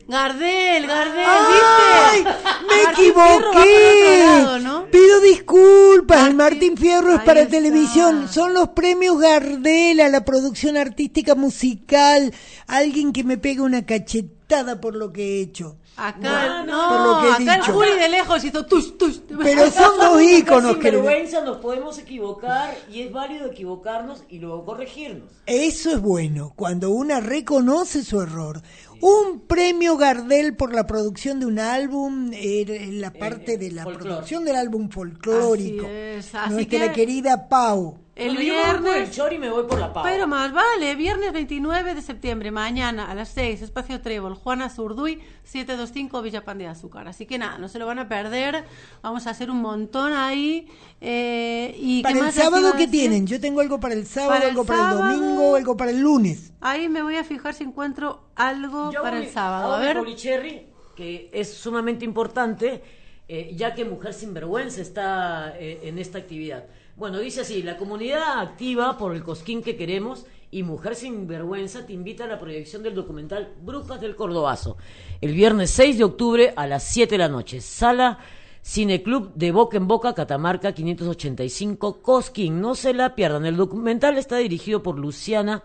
[0.06, 2.18] Gardel, Gardel, ¡Ay!
[2.20, 2.32] ¿viste?
[2.68, 4.20] ¡Me Martín equivoqué!
[4.20, 4.86] lado, ¿no?
[4.92, 6.28] Pido disculpas.
[6.28, 7.52] El Martín- Fierro es para está.
[7.54, 8.28] televisión.
[8.30, 12.34] Son los premios Gardel a la producción artística musical.
[12.68, 14.43] Alguien que me pega una cachetada
[14.80, 15.78] por lo que he hecho.
[15.96, 17.74] Acá, Por no, lo que he acá el dicho.
[17.74, 19.20] Juli de lejos hizo tush, tush.
[19.44, 24.66] Pero son dos íconos que vergüenza nos podemos equivocar y es válido equivocarnos y luego
[24.66, 25.30] corregirnos.
[25.46, 28.62] Eso es bueno, cuando una reconoce su error.
[29.02, 33.84] Un premio Gardel por la producción de un álbum, era en la parte de la
[33.84, 34.10] folclore.
[34.10, 35.86] producción del álbum folclórico.
[35.86, 38.00] Así es, así Nuestra que- querida Pau.
[38.16, 39.12] El Bueno, yo me voy por el viernes.
[39.16, 40.04] chori y me voy por la Pau.
[40.04, 45.20] Pero más vale, viernes 29 de septiembre, mañana a las 6, Espacio Trébol, Juana Zurduy,
[45.46, 47.08] 725 Villa Pan de Azúcar.
[47.08, 48.66] Así que nada, no se lo van a perder.
[49.02, 50.68] Vamos a hacer un montón ahí.
[51.02, 53.26] eh, y ¿qué Para el más sábado, ¿qué tienen?
[53.26, 55.90] Yo tengo algo para el sábado, Para el algo para el sábado- domingo, algo para
[55.92, 56.54] el lunes.
[56.62, 59.74] Ahí me voy a fijar si encuentro algo Yo para voy- el sábado.
[59.74, 59.98] A ver.
[59.98, 62.84] Policherry, que es sumamente importante,
[63.28, 66.66] eh, ya que Mujer Sinvergüenza está eh, en esta actividad.
[66.96, 71.94] Bueno, dice así, la comunidad activa por el cosquín que queremos y Mujer Sinvergüenza te
[71.94, 74.78] invita a la proyección del documental Brujas del Cordobazo,
[75.20, 77.62] el viernes 6 de octubre a las 7 de la noche.
[77.62, 78.20] Sala
[78.64, 82.62] Cineclub de Boca en Boca, Catamarca 585, Cosquín.
[82.62, 83.48] No se la pierdan.
[83.48, 85.64] El documental está dirigido por Luciana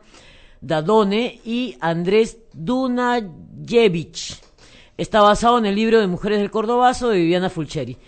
[0.63, 4.41] Dadone y Andrés Dunajevich.
[4.97, 7.99] Está basado en el libro de Mujeres del Cordobazo de Viviana Fulcheri.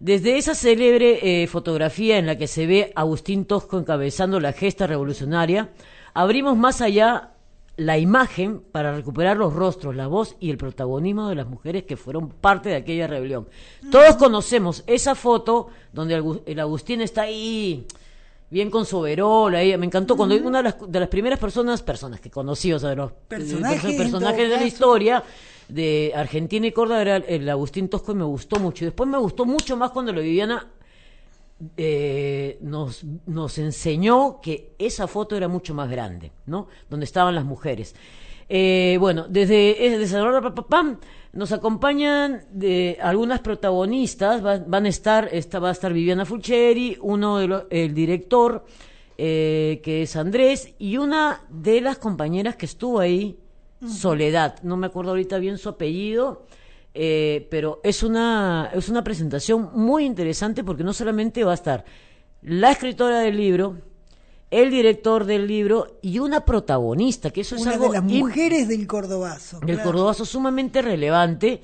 [0.00, 4.52] Desde esa célebre eh, fotografía en la que se ve a Agustín Tosco encabezando la
[4.52, 5.70] gesta revolucionaria,
[6.14, 7.32] abrimos más allá
[7.76, 11.96] la imagen para recuperar los rostros, la voz y el protagonismo de las mujeres que
[11.96, 13.48] fueron parte de aquella rebelión.
[13.90, 17.84] Todos conocemos esa foto donde el Agustín está ahí
[18.50, 19.76] bien con su overol, ahí.
[19.76, 22.90] me encantó cuando una de las, de las primeras personas, personas que conocí, o sea,
[22.90, 25.22] de los Personajes, de la historia
[25.68, 28.84] de Argentina y Córdoba era el Agustín Tosco y me gustó mucho.
[28.84, 30.66] Y después me gustó mucho más cuando la Viviana
[31.76, 36.68] eh, nos, nos enseñó que esa foto era mucho más grande, ¿no?
[36.88, 37.94] Donde estaban las mujeres.
[38.48, 40.98] Eh, bueno, desde, desde ahora, pa, pa, pam,
[41.38, 46.98] nos acompañan de algunas protagonistas, va- van a estar, esta va a estar Viviana Fulcheri,
[47.00, 48.64] uno de el director,
[49.16, 53.38] eh, que es Andrés, y una de las compañeras que estuvo ahí,
[53.86, 56.44] Soledad, no me acuerdo ahorita bien su apellido,
[56.94, 61.84] eh, pero es una, es una presentación muy interesante porque no solamente va a estar
[62.42, 63.76] la escritora del libro,
[64.50, 68.68] el director del libro y una protagonista, que eso es Una algo de las mujeres
[68.68, 69.58] del Cordobazo.
[69.60, 69.90] del claro.
[69.90, 71.60] Cordobazo sumamente relevante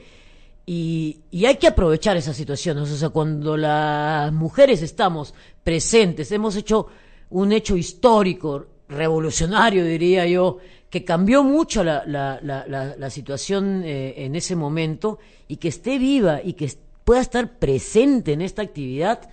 [0.66, 2.90] y, y hay que aprovechar esas situaciones.
[2.90, 6.86] O sea, cuando las mujeres estamos presentes, hemos hecho
[7.30, 10.58] un hecho histórico, revolucionario, diría yo,
[10.90, 15.98] que cambió mucho la, la- la- la- situación eh, en ese momento y que esté
[15.98, 16.70] viva y que
[17.04, 19.28] pueda estar presente en esta actividad,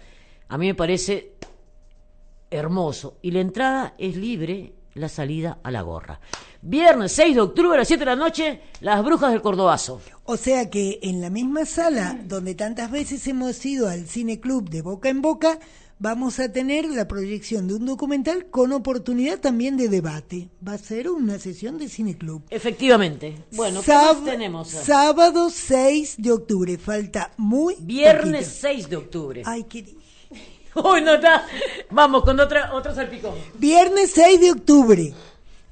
[0.47, 1.33] a mí me parece
[2.51, 3.17] hermoso.
[3.21, 6.19] Y la entrada es libre, la salida a la gorra.
[6.61, 10.01] Viernes 6 de octubre a las 7 de la noche, Las Brujas del Cordobazo.
[10.25, 14.69] O sea que en la misma sala donde tantas veces hemos ido al cine club
[14.69, 15.57] de boca en boca,
[15.97, 20.49] vamos a tener la proyección de un documental con oportunidad también de debate.
[20.67, 22.43] Va a ser una sesión de cine club.
[22.49, 23.35] Efectivamente.
[23.53, 24.67] Bueno, ¿qué más tenemos?
[24.67, 28.67] Sábado 6 de octubre, falta muy Viernes poquito.
[28.67, 29.41] 6 de octubre.
[29.45, 29.95] Ay, ¿qué?
[30.75, 31.45] Uy, no está.
[31.89, 33.33] Vamos con otra, otro salpicón.
[33.55, 35.13] Viernes 6 de octubre.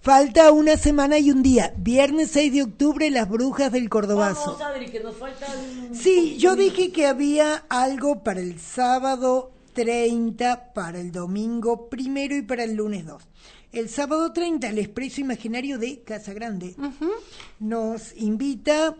[0.02, 1.74] Falta una semana y un día.
[1.78, 4.58] Viernes 6 de octubre, las brujas del Cordobazo.
[4.58, 5.50] Vamos, Adri, que nos faltan.
[5.94, 12.42] Sí, yo dije que había algo para el sábado 30, para el domingo primero y
[12.42, 13.24] para el lunes 2.
[13.72, 16.76] El sábado 30, el Expreso Imaginario de Casa Grande
[17.60, 18.96] nos invita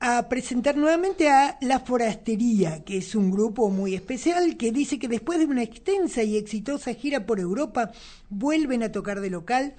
[0.00, 5.08] a presentar nuevamente a La Forastería, que es un grupo muy especial que dice que
[5.08, 7.92] después de una extensa y exitosa gira por Europa,
[8.28, 9.74] vuelven a tocar de local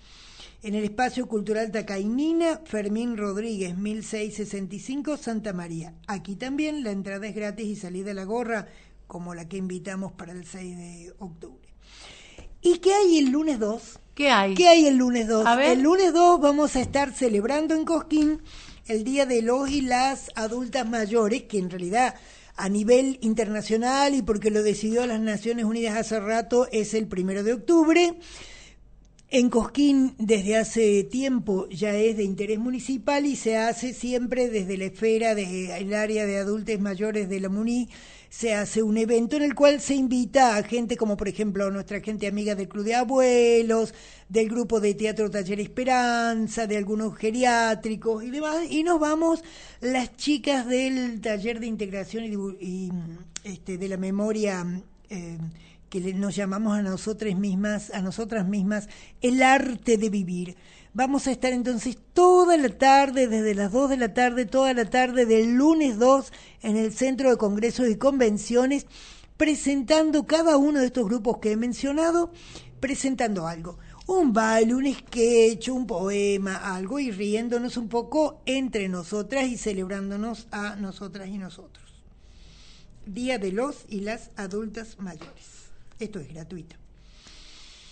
[0.64, 5.94] En el Espacio Cultural Tacainina, Fermín Rodríguez, 1665, Santa María.
[6.08, 8.66] Aquí también la entrada es gratis y salida a la gorra,
[9.06, 11.70] como la que invitamos para el 6 de octubre.
[12.64, 14.00] ¿Y qué hay el lunes 2?
[14.16, 14.56] ¿Qué hay?
[14.56, 15.46] ¿Qué hay el lunes 2?
[15.46, 15.74] A ver.
[15.74, 18.42] El lunes 2 vamos a estar celebrando en Cosquín
[18.88, 22.16] el Día de los y las Adultas Mayores, que en realidad
[22.60, 27.42] a nivel internacional y porque lo decidió las Naciones Unidas hace rato es el primero
[27.42, 28.16] de octubre.
[29.30, 34.76] En Cosquín desde hace tiempo ya es de interés municipal y se hace siempre desde
[34.76, 37.88] la esfera del área de adultos mayores de la MUNI
[38.30, 42.00] se hace un evento en el cual se invita a gente como por ejemplo nuestra
[42.00, 43.94] gente amiga del Club de Abuelos,
[44.30, 49.44] del grupo de Teatro Taller Esperanza, de algunos geriátricos y demás, y nos vamos
[49.82, 52.26] las chicas del taller de integración
[52.60, 52.90] y,
[53.44, 54.66] este, de la memoria
[55.10, 55.38] eh,
[55.90, 58.88] que nos llamamos a nosotras mismas, a nosotras mismas,
[59.22, 60.56] el arte de vivir.
[60.94, 64.90] Vamos a estar entonces toda la tarde, desde las 2 de la tarde, toda la
[64.90, 66.34] tarde del lunes 2
[66.64, 68.88] en el Centro de Congresos y Convenciones,
[69.38, 72.32] presentando cada uno de estos grupos que he mencionado,
[72.80, 73.78] presentando algo.
[74.08, 80.48] Un baile, un sketch, un poema, algo, y riéndonos un poco entre nosotras y celebrándonos
[80.50, 81.86] a nosotras y nosotros.
[83.06, 85.70] Día de los y las adultas mayores.
[86.00, 86.89] Esto es gratuito.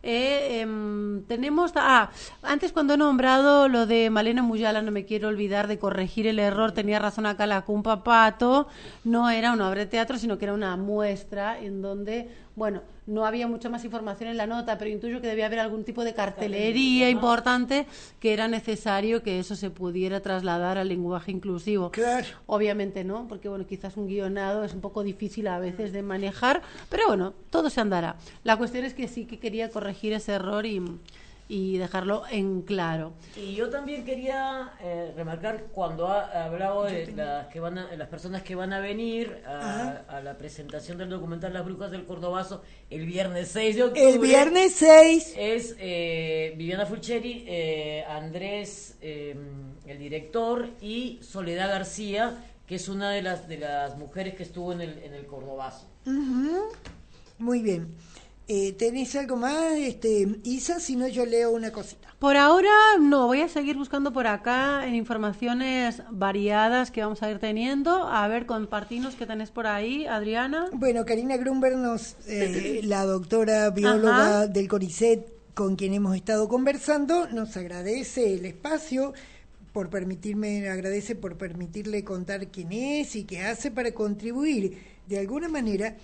[0.02, 1.72] eh, em, tenemos.
[1.76, 2.12] Ah,
[2.42, 6.40] antes cuando he nombrado lo de Malena Muyala, no me quiero olvidar de corregir el
[6.40, 6.72] error.
[6.72, 8.68] Tenía razón acá la Cumpa Pato.
[9.04, 13.26] No era una obra de teatro, sino que era una muestra en donde, bueno, no
[13.26, 16.14] había mucha más información en la nota, pero intuyo que debía haber algún tipo de
[16.14, 17.88] cartelería importante
[18.20, 21.92] que era necesario que eso se pudiera trasladar al lenguaje inclusivo.
[21.92, 22.28] Claro.
[22.46, 26.62] Obviamente no, porque bueno, quizás un guionado es un poco difícil a veces de manejar,
[26.90, 28.16] pero bueno, todo se andará.
[28.44, 30.82] La cuestión es que sí que quería corregir ese error y,
[31.52, 33.14] y dejarlo en claro.
[33.36, 38.08] Y yo también quería eh, remarcar cuando ha hablado de las, que van a- las
[38.08, 42.62] personas que van a venir a, a la presentación del documental Las Brujas del Cordobazo
[42.92, 44.10] el viernes 6 de octubre.
[44.10, 45.34] El viernes 6.
[45.38, 49.36] Es eh, Viviana Fulcheri, eh, Andrés, eh,
[49.88, 54.72] el director, y Soledad García, que es una de las, de las mujeres que estuvo
[54.72, 55.88] en el, en el Cordobazo.
[57.40, 57.96] Muy bien.
[58.52, 60.80] Eh, ¿Tenés algo más, este, Isa?
[60.80, 62.16] Si no, yo leo una cosita.
[62.18, 67.30] Por ahora no, voy a seguir buscando por acá en informaciones variadas que vamos a
[67.30, 68.08] ir teniendo.
[68.08, 70.66] A ver, compartinos qué tenés por ahí, Adriana.
[70.74, 74.48] Bueno, Karina Grunberg, nos, eh, la doctora bióloga Ajá.
[74.48, 79.14] del CONICET, con quien hemos estado conversando, nos agradece el espacio
[79.74, 84.76] por permitirme, agradece por permitirle contar quién es y qué hace para contribuir
[85.08, 85.96] de alguna manera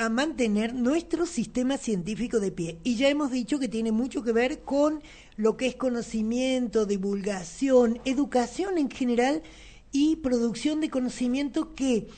[0.00, 2.78] a mantener nuestro sistema científico de pie.
[2.84, 5.02] Y ya hemos dicho que tiene mucho que ver con
[5.36, 9.42] lo que es conocimiento, divulgación, educación en general
[9.92, 12.08] y producción de conocimiento que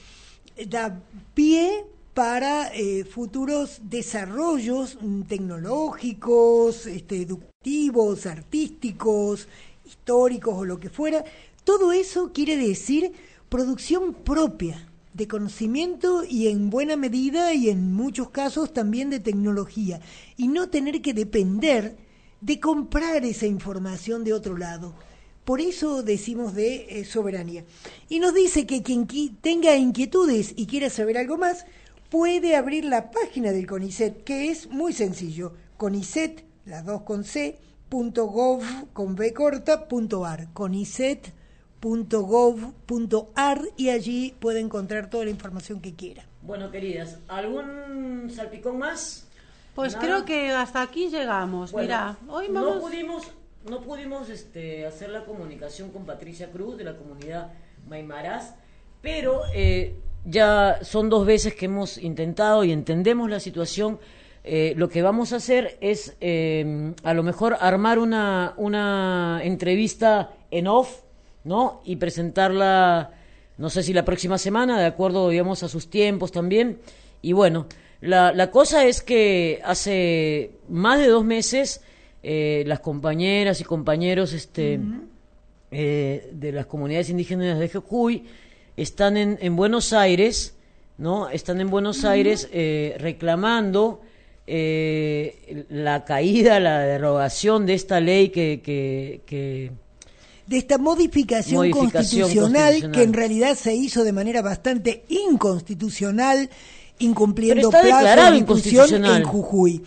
[0.69, 1.03] da
[1.35, 1.85] pie
[2.15, 4.97] para eh, futuros desarrollos
[5.27, 9.49] tecnológicos, este, educativos, artísticos,
[9.85, 11.25] históricos o lo que fuera.
[11.65, 13.11] Todo eso quiere decir
[13.49, 20.01] producción propia de conocimiento y en buena medida y en muchos casos también de tecnología
[20.37, 21.97] y no tener que depender
[22.41, 24.95] de comprar esa información de otro lado.
[25.45, 27.65] Por eso decimos de eh, soberanía.
[28.09, 29.07] Y nos dice que quien
[29.41, 31.67] tenga inquietudes y quiera saber algo más,
[32.11, 35.55] puede abrir la página del CONICET, que es muy sencillo.
[35.77, 37.59] CONICET, las dos con C,
[37.89, 38.63] punto gov
[38.93, 40.53] con B corta, punto ar.
[40.53, 41.33] CONICET
[41.83, 46.25] .gov.ar y allí puede encontrar toda la información que quiera.
[46.43, 49.29] Bueno, queridas, ¿algún salpicón más?
[49.75, 51.75] Pues creo que hasta aquí llegamos.
[51.75, 53.33] Mira, hoy no pudimos
[53.69, 57.53] no pudimos este, hacer la comunicación con Patricia Cruz de la comunidad
[57.89, 58.55] Maimarás,
[59.01, 59.95] pero eh,
[60.25, 64.01] ya son dos veces que hemos intentado y entendemos la situación.
[64.45, 70.33] Eh, lo que vamos a hacer es eh, a lo mejor armar una, una entrevista
[70.51, 71.03] en off
[71.45, 71.83] ¿no?
[71.85, 73.11] Y presentarla,
[73.59, 76.79] no sé si la próxima semana, de acuerdo, digamos, a sus tiempos también.
[77.21, 77.67] Y bueno,
[78.01, 81.83] la, la cosa es que hace más de dos meses
[82.25, 84.79] eh, las compañeras y compañeros este,
[85.73, 88.25] eh, de las comunidades indígenas de Jujuy
[88.77, 90.55] están en, en Buenos Aires,
[90.99, 91.29] ¿no?
[91.29, 94.03] Están en Buenos Aires eh, reclamando
[94.47, 99.71] la caída, la derogación de esta ley que, que
[100.53, 106.49] de esta modificación, constitucional, que en realidad se hizo de manera bastante inconstitucional,
[106.99, 109.83] incumpliendo plazos de inclusión en Jujuy.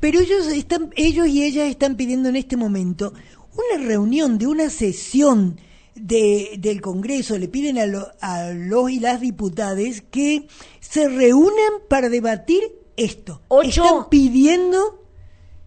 [0.00, 3.12] Pero ellos están, ellos y ellas están pidiendo en este momento
[3.52, 5.60] una reunión de una sesión
[5.94, 10.46] de, del Congreso, le piden a, a los y las diputadas que
[10.80, 12.62] se reúnan para debatir
[12.96, 13.42] esto.
[13.62, 15.04] Están pidiendo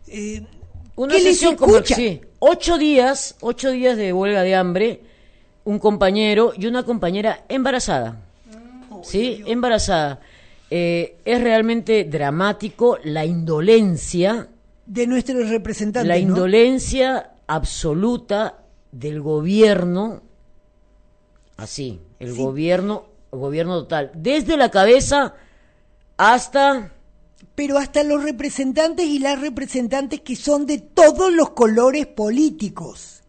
[0.08, 0.46] eh,
[0.96, 5.02] una sesión como sí, ocho días, ocho días de huelga de hambre,
[5.64, 8.20] un compañero y una compañera embarazada,
[9.02, 10.20] sí, embarazada.
[10.70, 14.50] Eh, es realmente dramático la indolencia
[14.86, 18.58] de nuestros representantes, la indolencia absoluta
[18.92, 20.22] del gobierno,
[21.56, 25.34] así, el gobierno, el gobierno total, desde la cabeza
[26.18, 26.92] hasta
[27.56, 33.22] pero hasta los representantes y las representantes que son de todos los colores políticos.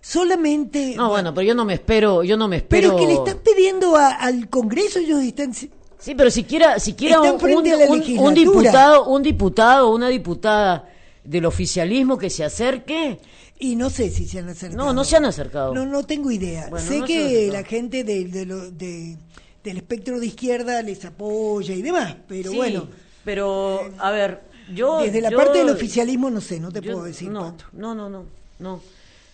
[0.00, 0.94] Solamente.
[0.96, 2.88] No, bueno, pero yo no me espero, yo no me espero.
[2.88, 5.54] Pero que le están pidiendo al Congreso, ellos están.
[5.54, 10.88] Sí, pero siquiera, siquiera un, un, diputado, un diputado, una diputada
[11.22, 13.20] del oficialismo que se acerque.
[13.60, 14.86] Y no sé si se han acercado.
[14.86, 15.72] No, no se han acercado.
[15.72, 16.68] No, no tengo idea.
[16.78, 19.16] sé que la gente de, de,
[19.62, 22.88] del espectro de izquierda les apoya y demás, pero bueno
[23.24, 24.42] pero, a ver,
[24.72, 25.00] yo...
[25.00, 27.30] Desde la parte del oficialismo no sé, no te puedo decir.
[27.30, 28.24] No, no, no, no,
[28.58, 28.80] no.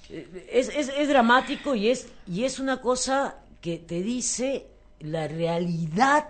[0.08, 4.66] Es, es, es dramático y es, y es una cosa que te dice
[5.00, 6.28] la realidad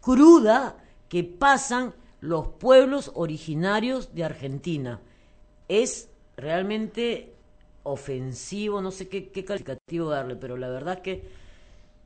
[0.00, 0.76] cruda
[1.08, 5.00] que pasan los pueblos originarios de Argentina.
[5.68, 7.34] Es realmente
[7.82, 11.24] ofensivo, no sé qué, qué calificativo darle, pero la verdad que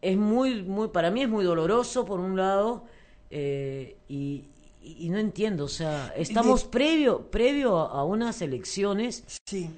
[0.01, 2.85] es muy, muy, para mí es muy doloroso por un lado
[3.31, 4.45] eh, y,
[4.83, 9.71] y, no entiendo, o sea, estamos previo previo a, unas elecciones sí.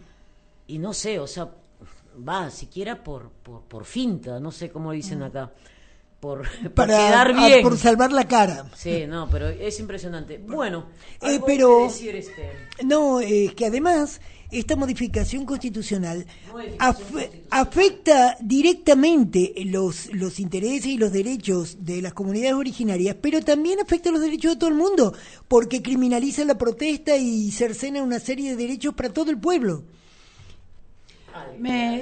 [0.66, 1.51] y no sé, o sea,
[2.26, 5.24] va, siquiera por, por, por finta, no sé cómo dicen mm.
[5.24, 5.52] acá,
[6.25, 7.63] por, Para, quedar bien.
[7.63, 8.65] por salvar la cara.
[8.75, 10.39] Sí, no, pero es impresionante.
[10.39, 10.87] Bueno,
[11.21, 11.85] eh, pero...
[11.85, 12.51] Decir este...
[12.83, 16.25] No, es que además esta modificación constitucional,
[17.51, 24.11] afecta directamente los, los intereses y los derechos de las comunidades originarias, pero también afecta
[24.11, 25.13] los derechos de todo el mundo,
[25.47, 29.83] porque criminaliza la protesta y cercena una serie de derechos para todo el pueblo.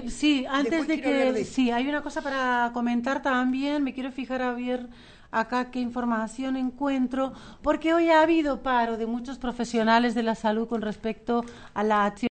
[0.09, 1.45] Sí, antes de que...
[1.45, 4.89] Sí, hay una cosa para comentar también, me quiero fijar a ver
[5.31, 7.33] acá qué información encuentro,
[7.63, 11.45] porque hoy ha habido paro de muchos profesionales de la salud con respecto
[11.75, 12.29] a la acción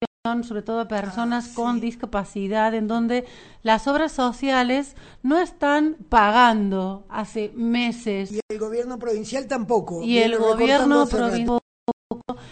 [0.43, 3.25] sobre todo personas ah, con discapacidad, en donde
[3.63, 8.31] las obras sociales no están pagando hace meses.
[8.33, 10.01] Y el gobierno provincial tampoco.
[10.01, 11.59] Y el gobierno provincial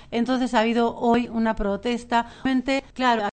[0.10, 2.28] Entonces ha habido hoy una protesta.
[2.94, 3.28] Claro,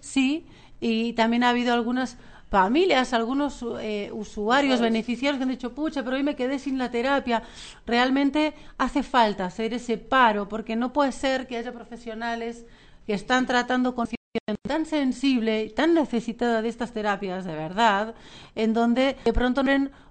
[0.00, 0.46] sí,
[0.80, 2.16] y también ha habido algunas
[2.50, 6.90] familias, algunos eh, usuarios, beneficiarios que han dicho, pucha, pero hoy me quedé sin la
[6.90, 7.42] terapia.
[7.86, 12.66] Realmente hace falta hacer ese paro, porque no puede ser que haya profesionales
[13.06, 14.06] que están tratando con
[14.62, 18.14] tan sensible y tan necesitada de estas terapias de verdad,
[18.54, 19.64] en donde de pronto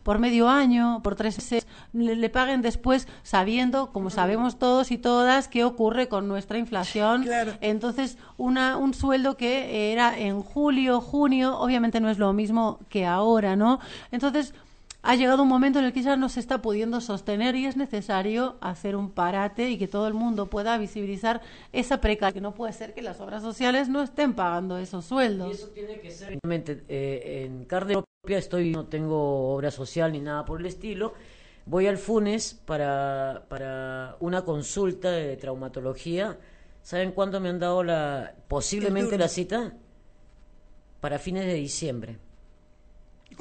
[0.04, 4.98] por medio año, por tres meses, le, le paguen después sabiendo, como sabemos todos y
[4.98, 7.24] todas, qué ocurre con nuestra inflación.
[7.24, 7.54] Claro.
[7.62, 13.06] Entonces, una, un sueldo que era en julio, junio, obviamente no es lo mismo que
[13.06, 13.80] ahora, ¿no?
[14.12, 14.54] Entonces,
[15.02, 17.78] ha llegado un momento en el que ya no se está pudiendo sostener y es
[17.78, 22.54] necesario hacer un parate y que todo el mundo pueda visibilizar esa precariedad, que no
[22.54, 25.50] puede ser que las obras sociales no estén pagando esos sueldos.
[25.50, 26.38] Y eso tiene que ser.
[26.44, 31.14] Eh, en carne propia estoy, no tengo obra social ni nada por el estilo.
[31.66, 36.38] Voy al Funes para, para una consulta de traumatología.
[36.82, 39.74] ¿Saben cuándo me han dado la posiblemente la cita?
[41.00, 42.18] Para fines de diciembre.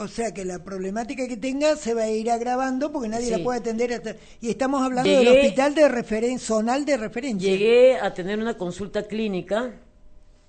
[0.01, 3.33] O sea que la problemática que tenga se va a ir agravando porque nadie Sí.
[3.33, 4.15] la puede atender hasta...
[4.41, 7.51] Y estamos hablando Llegué- del hospital de referen zonal de referencia.
[7.51, 9.73] Llegué a tener una consulta clínica,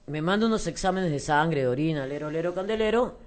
[0.08, 3.18] me manda unos exámenes de sangre, de orina, lero, lero, candelero.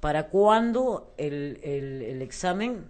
[0.00, 2.84] ¿Para cuándo el, el, el examen?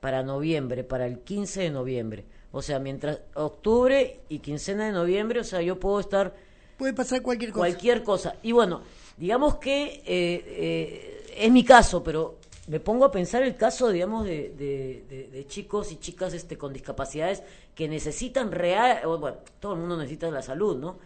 [0.00, 2.24] Para noviembre, para el 15 de noviembre.
[2.52, 6.34] O sea, mientras octubre y quincena de noviembre, o sea, yo puedo estar
[6.76, 7.60] Puede pasar cualquier cosa.
[7.60, 8.36] cualquier cosa.
[8.42, 8.82] Y bueno,
[9.16, 12.38] digamos que eh, eh, es mi caso, pero
[12.68, 16.58] me pongo a pensar el caso, digamos, de, de- de- de chicos y chicas este,
[16.58, 17.42] con discapacidades
[17.74, 20.98] que necesitan real, bueno, todo el mundo necesita la salud, ¿no?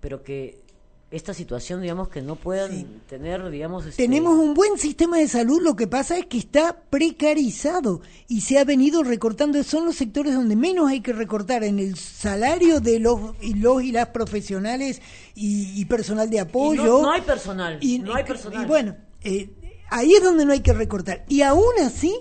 [0.00, 0.60] Pero que
[1.10, 5.60] esta situación, digamos, que no puedan tener, digamos, este, Tenemos un buen sistema de salud,
[5.62, 9.62] lo que pasa es que está precarizado y se ha venido recortando.
[9.64, 13.82] Son los sectores donde menos hay que recortar en el salario de los y, los
[13.82, 15.00] y las profesionales
[15.34, 16.84] y, y personal de y apoyo.
[16.84, 18.62] no, no hay personal, Y- no hay personal.
[18.62, 19.50] y bueno, eh,
[19.90, 21.24] ahí es donde no hay que recortar.
[21.28, 22.14] Y aún así,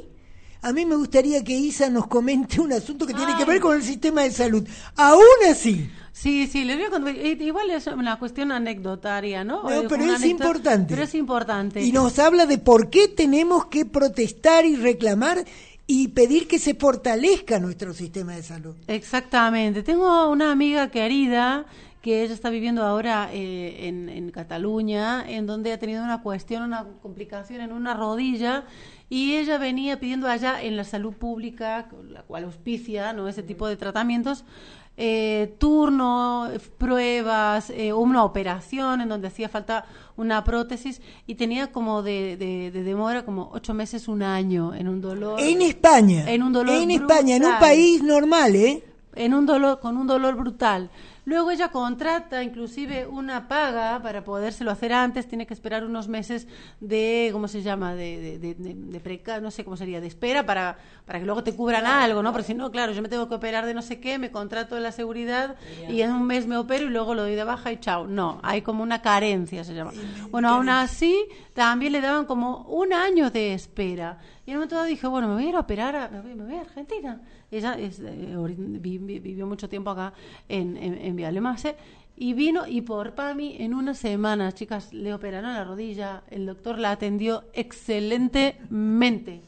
[0.61, 3.75] a mí me gustaría que Isa nos comente un asunto que tiene que ver con
[3.75, 4.67] el sistema de salud.
[4.95, 5.89] Aún así.
[6.11, 7.15] Sí, sí, les voy a contar.
[7.15, 9.69] eh, Igual es una cuestión anecdotaria, ¿no?
[9.69, 10.95] No, pero es importante.
[10.95, 11.83] Pero es importante.
[11.83, 15.45] Y nos habla de por qué tenemos que protestar y reclamar
[15.85, 18.75] y pedir que se fortalezca nuestro sistema de salud.
[18.87, 19.83] Exactamente.
[19.83, 21.65] Tengo una amiga querida
[22.07, 26.63] que ella está viviendo ahora eh, en, en Cataluña, en donde ha tenido una cuestión,
[26.63, 28.63] una complicación en una rodilla,
[29.09, 33.27] y ella venía pidiendo allá en la salud pública, la cual auspicia ¿no?
[33.27, 34.45] ese tipo de tratamientos,
[34.95, 39.83] eh, turno, pruebas, eh, una operación en donde hacía falta
[40.15, 44.87] una prótesis y tenía como de, de- de demora como ocho meses, un año en
[44.87, 45.41] un dolor.
[45.41, 46.23] En España.
[46.31, 48.81] En un dolor En España, en un país normal, ¿eh?
[49.13, 50.89] en un dolor con un dolor brutal.
[51.27, 56.47] Luego ella contrata inclusive una paga para podérselo hacer antes, tiene que esperar unos meses
[56.79, 57.93] de, ¿cómo se llama?
[57.95, 61.25] De, de, de, de- de preca- no sé cómo sería, de espera para, para que
[61.25, 62.31] luego te cubran algo, ¿no?
[62.31, 64.75] Porque si no, claro, yo me tengo que operar de no sé qué, me contrato
[64.75, 65.57] de la seguridad
[65.91, 68.07] y en un mes me opero y luego lo doy de baja y chao.
[68.07, 69.91] No, hay como una carencia, se llama.
[70.31, 71.13] Bueno, aún así,
[71.53, 74.17] también le daban como un año de espera.
[74.47, 76.33] Y en un momento dije, bueno, me voy a ir a operar, a- me, voy,
[76.33, 77.21] me voy a Argentina.
[77.51, 77.91] Ella eh,
[78.47, 80.13] vivió mucho tiempo acá
[80.47, 81.75] en, en, en Vialemase
[82.15, 86.79] y vino y por PAMI en una semana, chicas, le operaron la rodilla, el doctor
[86.79, 89.41] la atendió excelentemente,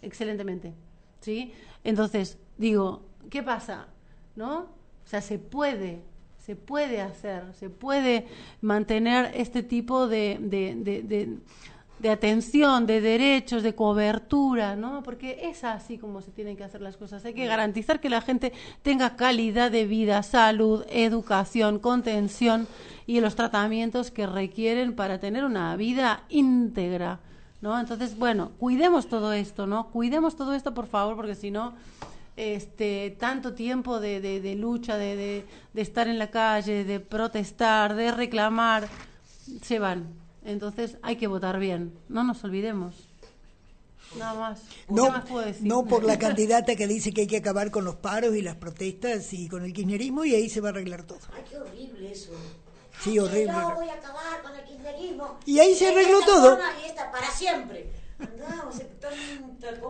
[0.00, 0.72] excelentemente,
[1.20, 1.52] ¿sí?
[1.82, 3.88] Entonces, digo, ¿qué pasa?
[4.36, 4.58] ¿No?
[4.60, 4.68] O
[5.08, 6.02] sea, se puede,
[6.38, 8.28] se puede hacer, se puede
[8.60, 10.38] mantener este tipo de-
[11.98, 15.02] de atención, de derechos, de cobertura, ¿no?
[15.02, 17.24] Porque es así como se tienen que hacer las cosas.
[17.24, 18.52] Hay que garantizar que la gente
[18.82, 22.68] tenga calidad de vida, salud, educación, contención
[23.06, 27.18] y los tratamientos que requieren para tener una vida íntegra,
[27.62, 27.78] ¿no?
[27.80, 29.86] Entonces, bueno, cuidemos todo esto, ¿no?
[29.88, 31.72] Cuidemos todo esto, por favor, porque si no,
[32.36, 37.00] este tanto tiempo de, de- de lucha, de, de- de estar en la calle, de
[37.00, 38.86] protestar, de reclamar,
[39.62, 40.25] se van.
[40.46, 42.94] Entonces hay que votar bien, no nos olvidemos.
[44.16, 44.60] Nada más.
[44.86, 45.66] ¿Qué No, más puedo decir?
[45.66, 48.54] no por la candidata que dice que hay que acabar con los paros y las
[48.54, 51.18] protestas y con el kirchnerismo y ahí se va a arreglar todo.
[51.34, 52.30] Ay, qué horrible eso.
[53.02, 53.52] Sí, horrible.
[53.52, 55.38] Yo voy a acabar con el kirchnerismo.
[55.44, 56.58] Y ahí se arregló esta todo.
[56.82, 57.90] Y esta para siempre.
[58.20, 59.80] Andá, o sea, tanta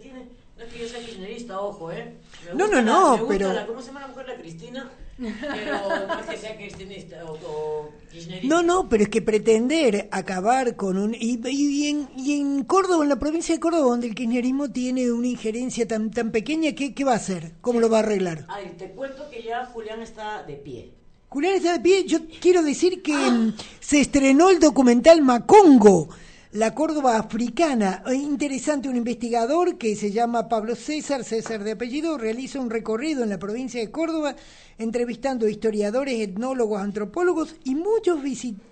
[0.00, 0.28] tiene.
[0.56, 2.16] No es que yo sea kirchnerista, ojo, ¿eh?
[2.46, 4.26] Me No, gusta no, la- no, me gusta pero- la- ¿Cómo se llama la mujer?
[4.28, 4.90] La Cristina.
[5.18, 8.48] Pero no es que sea kirchnerista o, o kirchnerista.
[8.48, 11.14] No, no, pero es que pretender acabar con un...
[11.14, 15.10] Y, y en, y en Córdoba, en la provincia de Córdoba, donde el kirchnerismo tiene
[15.10, 17.52] una injerencia tan, tan pequeña, ¿qué, ¿qué va a hacer?
[17.60, 18.44] ¿Cómo lo va a arreglar?
[18.48, 20.90] Ay, te cuento que ya Julián está de pie.
[21.28, 22.04] Julián está de pie.
[22.04, 26.08] Yo quiero decir que mm, se estrenó el documental Macongo.
[26.52, 28.02] La Córdoba africana.
[28.06, 33.22] Eh, Interesante, un investigador que se llama Pablo César, César de apellido, realiza un recorrido
[33.22, 34.36] en la provincia de Córdoba
[34.78, 38.20] entrevistando historiadores, etnólogos, antropólogos y muchos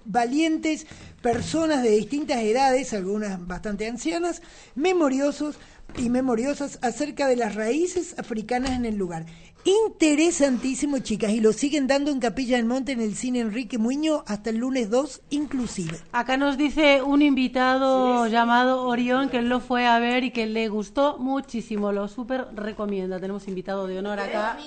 [0.04, 0.86] valientes
[1.22, 4.42] personas de distintas edades, algunas bastante ancianas,
[4.74, 5.56] memoriosos
[5.96, 9.26] y memoriosas acerca de las raíces africanas en el lugar.
[9.64, 14.22] Interesantísimo, chicas, y lo siguen dando en Capilla del Monte en el cine Enrique Muñoz
[14.26, 15.98] hasta el lunes 2 inclusive.
[16.12, 20.46] Acá nos dice un invitado llamado Orión que él lo fue a ver y que
[20.46, 21.92] le gustó muchísimo.
[21.92, 23.18] Lo súper recomienda.
[23.18, 24.58] Tenemos invitado de honor acá.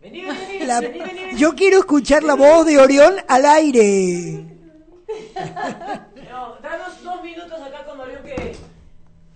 [0.00, 1.38] Vení, vení, vení, La- vení, vení, vení.
[1.38, 4.44] yo quiero escuchar la voz de Orión al aire.
[6.34, 8.56] No, danos dos minutos acá con Orión que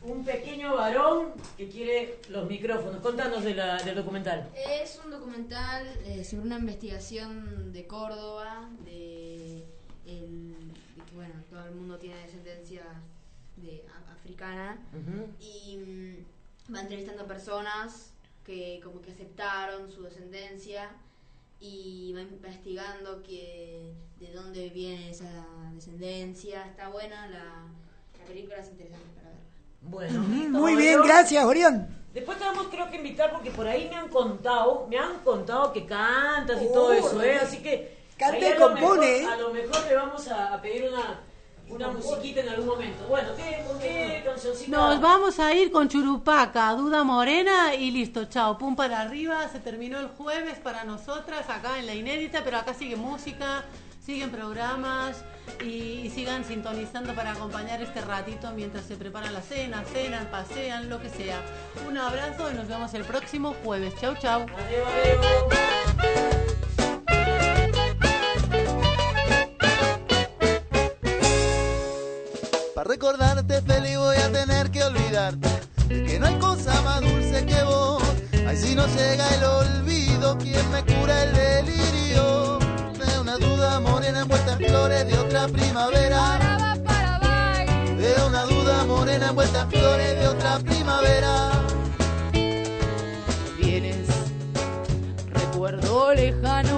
[0.09, 3.01] un pequeño varón que quiere los micrófonos.
[3.01, 4.49] Contanos de la- del documental.
[4.55, 9.65] Es un documental eh, sobre una investigación de Córdoba, de,
[10.07, 10.55] el,
[10.97, 12.83] de que bueno, todo el mundo tiene descendencia
[13.57, 14.79] de a- africana
[15.41, 18.13] y mm, va entrevistando personas
[18.45, 20.91] que como que aceptaron su descendencia
[21.61, 25.45] y va investigando que de dónde viene esa
[25.75, 26.65] descendencia.
[26.67, 27.45] Está buena la,
[28.19, 29.18] la película, es interesante.
[29.81, 31.07] Bueno, Muy bien, Orión.
[31.07, 31.89] gracias, Orión.
[32.13, 35.73] Después te vamos creo que invitar porque por ahí me han contado, me han contado
[35.73, 37.39] que cantas y todo eso, ¿eh?
[37.39, 39.27] Así que canta y compone, mejor- ¿eh?
[39.27, 41.21] A lo mejor le vamos a, a pedir una,
[41.69, 43.05] una musiquita en algún momento.
[43.09, 44.71] Bueno, ¿qué, ¿con qué cancioncita?
[44.77, 49.49] Nos vamos a ir con Churupaca, Duda Morena y listo, chao, pum para arriba.
[49.49, 53.65] Se terminó el jueves para nosotras acá en la inédita, pero acá sigue música,
[54.05, 55.23] siguen programas
[55.63, 60.89] y, y sigan sintonizando para acompañar este ratito mientras se preparan la cena, cenan, pasean,
[60.89, 61.41] lo que sea.
[61.87, 63.95] Un abrazo y nos vemos el próximo jueves.
[64.01, 64.47] Chau, chau.
[72.75, 75.49] Para recordarte feliz voy a tener que olvidarte
[75.89, 78.03] de que no hay cosa más dulce que vos.
[78.47, 82.48] Ay, si no llega el olvido, ¿quién me cura el delirio?
[83.81, 86.39] morena envuelta en flores de otra primavera.
[88.01, 91.51] Era una duda morena envuelta en flores de otra primavera.
[93.59, 94.07] Vienes,
[95.33, 96.78] recuerdo lejano